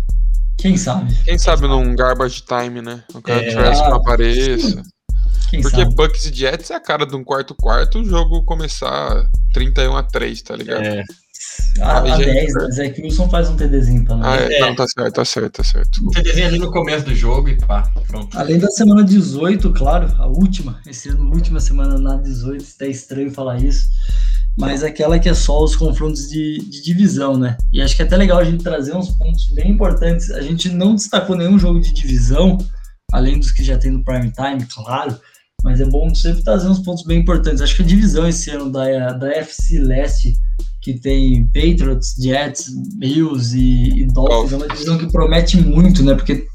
[0.57, 1.13] Quem sabe?
[1.23, 3.03] Quem sabe num garbage time, né?
[3.13, 4.83] O Kyle é, Trask não apareça.
[5.49, 5.95] Quem Porque sabe?
[5.95, 10.41] Bucks e Jets é a cara de um quarto-quarto, o jogo começar 31 a 3,
[10.41, 10.83] tá ligado?
[10.83, 11.03] É.
[11.81, 12.71] A, a 10, né?
[12.71, 14.27] Zé Wilson faz um TDzinho pra nós.
[14.27, 14.59] Ah, é, é.
[14.59, 16.05] Não, tá certo, tá certo, tá certo.
[16.05, 18.37] Um TDzinho ali no começo do jogo e pá, pronto.
[18.37, 23.31] Além da semana 18, claro, a última, esse ano, última semana na 18, está estranho
[23.31, 23.87] falar isso,
[24.57, 27.57] mas aquela que é só os confrontos de, de divisão, né?
[27.71, 30.29] E acho que é até legal a gente trazer uns pontos bem importantes.
[30.31, 32.57] A gente não destacou nenhum jogo de divisão,
[33.13, 35.17] além dos que já tem no prime time, claro,
[35.63, 37.61] Mas é bom sempre trazer uns pontos bem importantes.
[37.61, 40.33] Acho que a divisão esse ano da, da FC Leste,
[40.81, 46.15] que tem Patriots, Jets, Bills e, e Dolphins, é uma divisão que promete muito, né?
[46.15, 46.47] Porque,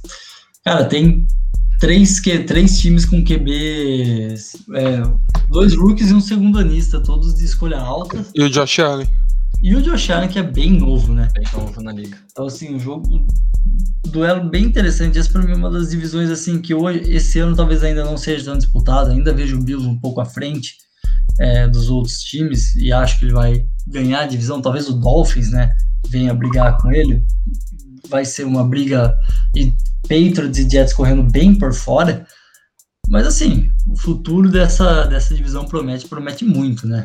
[0.65, 1.27] cara, tem
[1.79, 4.35] três, que, três times com QB,
[4.75, 5.03] é,
[5.51, 8.25] dois rookies e um segundo anista, todos de escolha alta.
[8.35, 9.09] E o Josh Allen.
[9.65, 11.27] E o Josh Allen, que é bem novo, né?
[11.33, 12.19] Bem novo na liga.
[12.31, 13.27] Então, assim, o jogo.
[14.09, 15.19] Duelo bem interessante.
[15.19, 18.19] Essa, para mim, é uma das divisões, assim, que hoje, esse ano talvez ainda não
[18.19, 19.11] seja tão disputado.
[19.11, 20.75] Ainda vejo o Bills um pouco à frente
[21.41, 24.61] é, dos outros times e acho que ele vai ganhar a divisão.
[24.61, 25.75] Talvez o Dolphins, né?
[26.11, 27.25] Venha brigar com ele.
[28.11, 29.17] Vai ser uma briga.
[29.57, 32.27] E Patriots e Jets correndo bem por fora.
[33.09, 37.03] Mas, assim, o futuro dessa, dessa divisão promete, promete muito, né?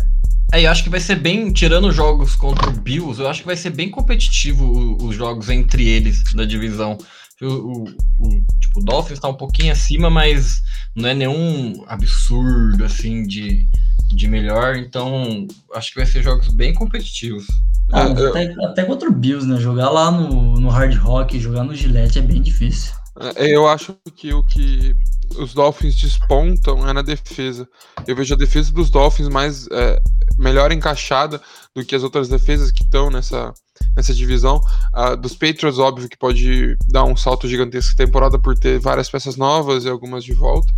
[0.51, 3.47] É, eu acho que vai ser bem, tirando jogos contra o Bills, eu acho que
[3.47, 6.97] vai ser bem competitivo os jogos entre eles da divisão.
[7.41, 8.29] O, o, o,
[8.59, 10.61] tipo, o Dolphins tá um pouquinho acima, mas
[10.95, 13.67] não é nenhum absurdo assim de,
[14.13, 17.45] de melhor, então acho que vai ser jogos bem competitivos.
[17.91, 19.59] Ah, até, até, contra o Bills, né?
[19.59, 22.93] Jogar lá no, no Hard Rock, jogar no Gillette é bem difícil.
[23.35, 24.95] Eu acho que o que
[25.37, 27.67] os Dolphins despontam é na defesa.
[28.07, 30.01] Eu vejo a defesa dos Dolphins mais é,
[30.37, 31.41] melhor encaixada
[31.75, 33.53] do que as outras defesas que estão nessa,
[33.95, 34.61] nessa divisão.
[34.93, 39.35] A dos Patriots, óbvio que pode dar um salto gigantesco temporada por ter várias peças
[39.35, 40.71] novas e algumas de volta.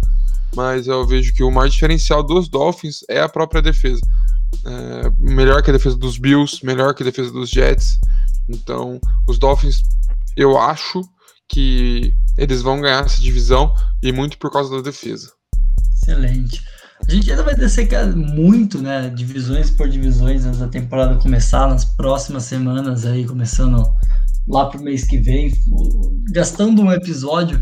[0.56, 4.02] Mas eu vejo que o maior diferencial dos Dolphins é a própria defesa.
[4.66, 7.98] É, melhor que a defesa dos Bills, melhor que a defesa dos Jets.
[8.50, 9.82] Então, os Dolphins,
[10.36, 11.04] eu acho
[11.52, 15.32] que eles vão ganhar essa divisão e muito por causa da defesa.
[15.94, 16.64] Excelente.
[17.08, 19.10] A gente ainda vai descer muito, né?
[19.10, 23.84] Divisões por divisões antes da temporada começar, nas próximas semanas aí, começando
[24.48, 25.52] lá pro mês que vem,
[26.32, 27.62] gastando um episódio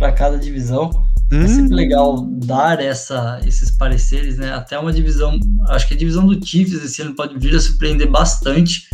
[0.00, 0.90] para cada divisão.
[1.30, 1.42] Hum.
[1.42, 4.52] É sempre legal dar essa, esses pareceres, né?
[4.52, 5.38] Até uma divisão,
[5.68, 8.88] acho que a divisão do Chiefs esse ano pode vir a surpreender bastante,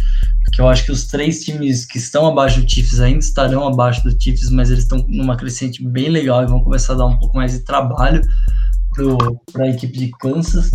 [0.45, 4.03] porque eu acho que os três times que estão abaixo do Chiefs ainda estarão abaixo
[4.03, 7.17] do Chiefs, mas eles estão numa crescente bem legal e vão começar a dar um
[7.17, 8.21] pouco mais de trabalho
[9.53, 10.71] para a equipe de Kansas.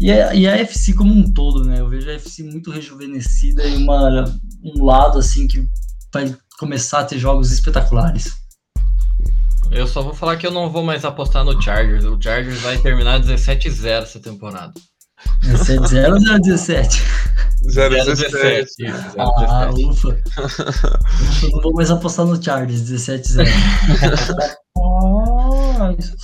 [0.00, 1.78] E a, e a FC como um todo, né?
[1.78, 4.24] Eu vejo a FC muito rejuvenescida e uma,
[4.64, 5.64] um lado assim que
[6.12, 8.43] vai começar a ter jogos espetaculares.
[9.70, 12.04] Eu só vou falar que eu não vou mais apostar no Chargers.
[12.04, 14.72] O Chargers vai terminar 17-0 essa temporada.
[15.42, 17.02] 17-0 ou 0-17?
[17.66, 18.66] 0-17.
[19.18, 20.08] Ah, ufa.
[20.08, 21.00] ufa.
[21.50, 23.46] Não vou mais apostar no Chargers, 17-0.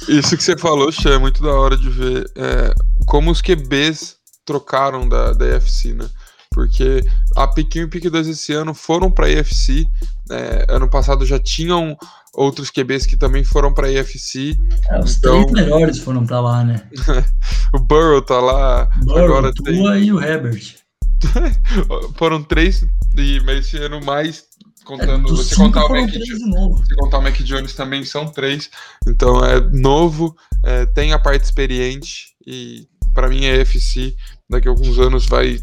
[0.09, 2.75] Isso que você falou, Xê, é muito da hora de ver é,
[3.07, 6.09] como os QBs trocaram da, da EFC, né?
[6.53, 7.05] Porque
[7.37, 9.87] a pick 1 e pick 2 esse ano foram para a EFC.
[10.31, 11.97] É, ano passado já tinham
[12.35, 14.57] outros QBs que também foram para a EFC.
[14.89, 15.45] É, os então...
[15.47, 16.83] três melhores foram para lá, né?
[17.75, 18.89] o Burrow tá lá.
[19.05, 20.05] Burrow, agora Tua tem...
[20.05, 20.77] e o Herbert.
[22.17, 24.45] foram três, e, mas esse ano mais
[24.85, 25.41] contando.
[25.41, 28.71] É, se, contar o Mac, se contar o Mac Jones também são três.
[29.07, 34.15] Então é novo, é, tem a parte experiente e para mim a EFC
[34.49, 35.61] daqui a alguns anos vai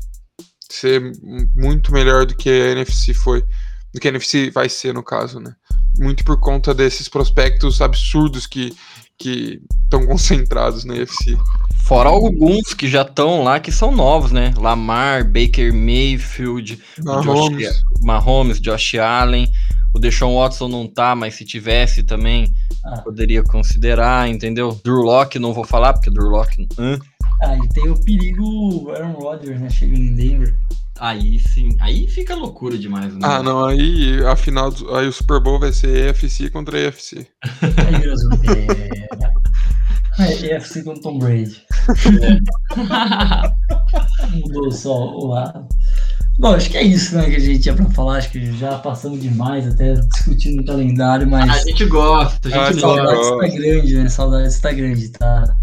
[0.70, 1.02] ser
[1.56, 3.44] muito melhor do que a NFC foi,
[3.98, 5.56] do que a NFC vai ser no caso, né?
[5.98, 8.74] Muito por conta desses prospectos absurdos que
[9.20, 11.36] que estão concentrados na EFC.
[11.86, 14.54] Fora alguns que já estão lá que são novos, né?
[14.56, 17.68] Lamar, Baker Mayfield, Mahomes.
[17.68, 19.52] Josh, Mahomes, Josh Allen.
[19.96, 22.54] O Deshaun Watson não tá, mas se tivesse também
[22.86, 23.02] ah.
[23.02, 24.80] poderia considerar, entendeu?
[24.84, 26.68] Drew Locke, não vou falar, porque Drew Locke.
[26.78, 27.00] Hã?
[27.42, 29.70] Ah, e tem o perigo Aaron Rodgers, né?
[29.70, 30.56] Chegando em Denver.
[31.00, 33.20] Aí sim, aí fica loucura demais, né?
[33.22, 37.28] Ah, não, aí a final, aí o Super Bowl vai ser EFC contra EFC.
[40.18, 41.62] Aí é, EFC contra Tom Brady.
[42.20, 42.40] É.
[44.38, 45.68] Mudou só o lado.
[46.40, 48.18] Bom, acho que é isso né, que a gente tinha pra falar.
[48.18, 51.50] Acho que já passamos demais até discutindo o calendário, mas.
[51.50, 53.16] A gente gosta, a gente a gosta.
[53.16, 54.10] Saudade está grande, né?
[54.10, 55.56] Saudade está grande, tá,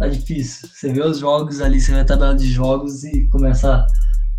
[0.00, 0.68] tá difícil.
[0.72, 3.86] Você vê os jogos ali, você vê a tabela de jogos e começa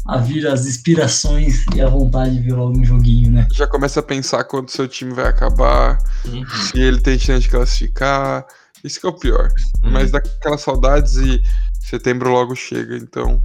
[0.08, 3.48] a vir as inspirações e a vontade de ver logo um joguinho, né?
[3.54, 6.44] Já começa a pensar quando seu time vai acabar, uhum.
[6.48, 8.44] se ele tem chance de classificar.
[8.84, 9.50] Isso que é o pior.
[9.84, 9.92] Uhum.
[9.92, 11.40] Mas dá aquelas saudades e
[11.80, 13.44] setembro logo chega, então.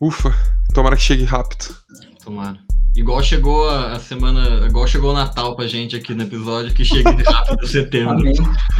[0.00, 0.34] Ufa,
[0.74, 1.76] tomara que chegue rápido.
[2.24, 2.58] Tomara.
[2.96, 7.10] Igual chegou a semana, igual chegou o Natal pra gente aqui no episódio, que chega
[7.30, 8.24] rápido em setembro.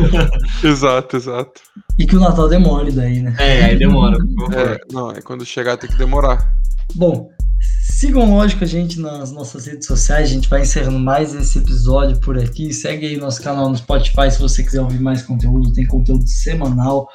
[0.65, 1.61] exato, exato.
[1.99, 3.37] E que o Natal demore daí, né?
[3.39, 4.17] É, aí demora.
[4.57, 6.57] É, não, é quando chegar tem que demorar.
[6.95, 7.29] Bom,
[7.91, 10.31] sigam, lógico, a gente nas nossas redes sociais.
[10.31, 12.73] A gente vai encerrando mais esse episódio por aqui.
[12.73, 15.75] Segue aí nosso canal no Spotify se você quiser ouvir mais conteúdo.
[15.75, 17.07] Tem conteúdo semanal.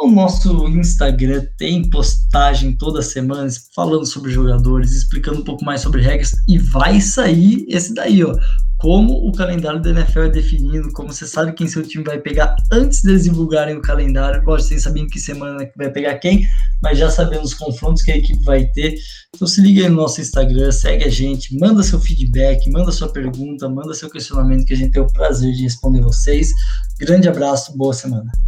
[0.00, 6.00] No nosso Instagram tem postagem toda semana falando sobre jogadores, explicando um pouco mais sobre
[6.00, 8.34] regras e vai sair esse daí, ó.
[8.78, 12.56] Como o calendário da NFL é definido, como você sabe quem seu time vai pegar
[12.72, 14.42] antes deles divulgarem o calendário.
[14.42, 16.48] Lógico, sem saber em que semana que vai pegar quem,
[16.82, 18.94] mas já sabendo os confrontos que a equipe vai ter.
[19.36, 23.12] Então se liga aí no nosso Instagram, segue a gente, manda seu feedback, manda sua
[23.12, 26.48] pergunta, manda seu questionamento que a gente tem o prazer de responder vocês.
[26.98, 28.32] Grande abraço, boa semana.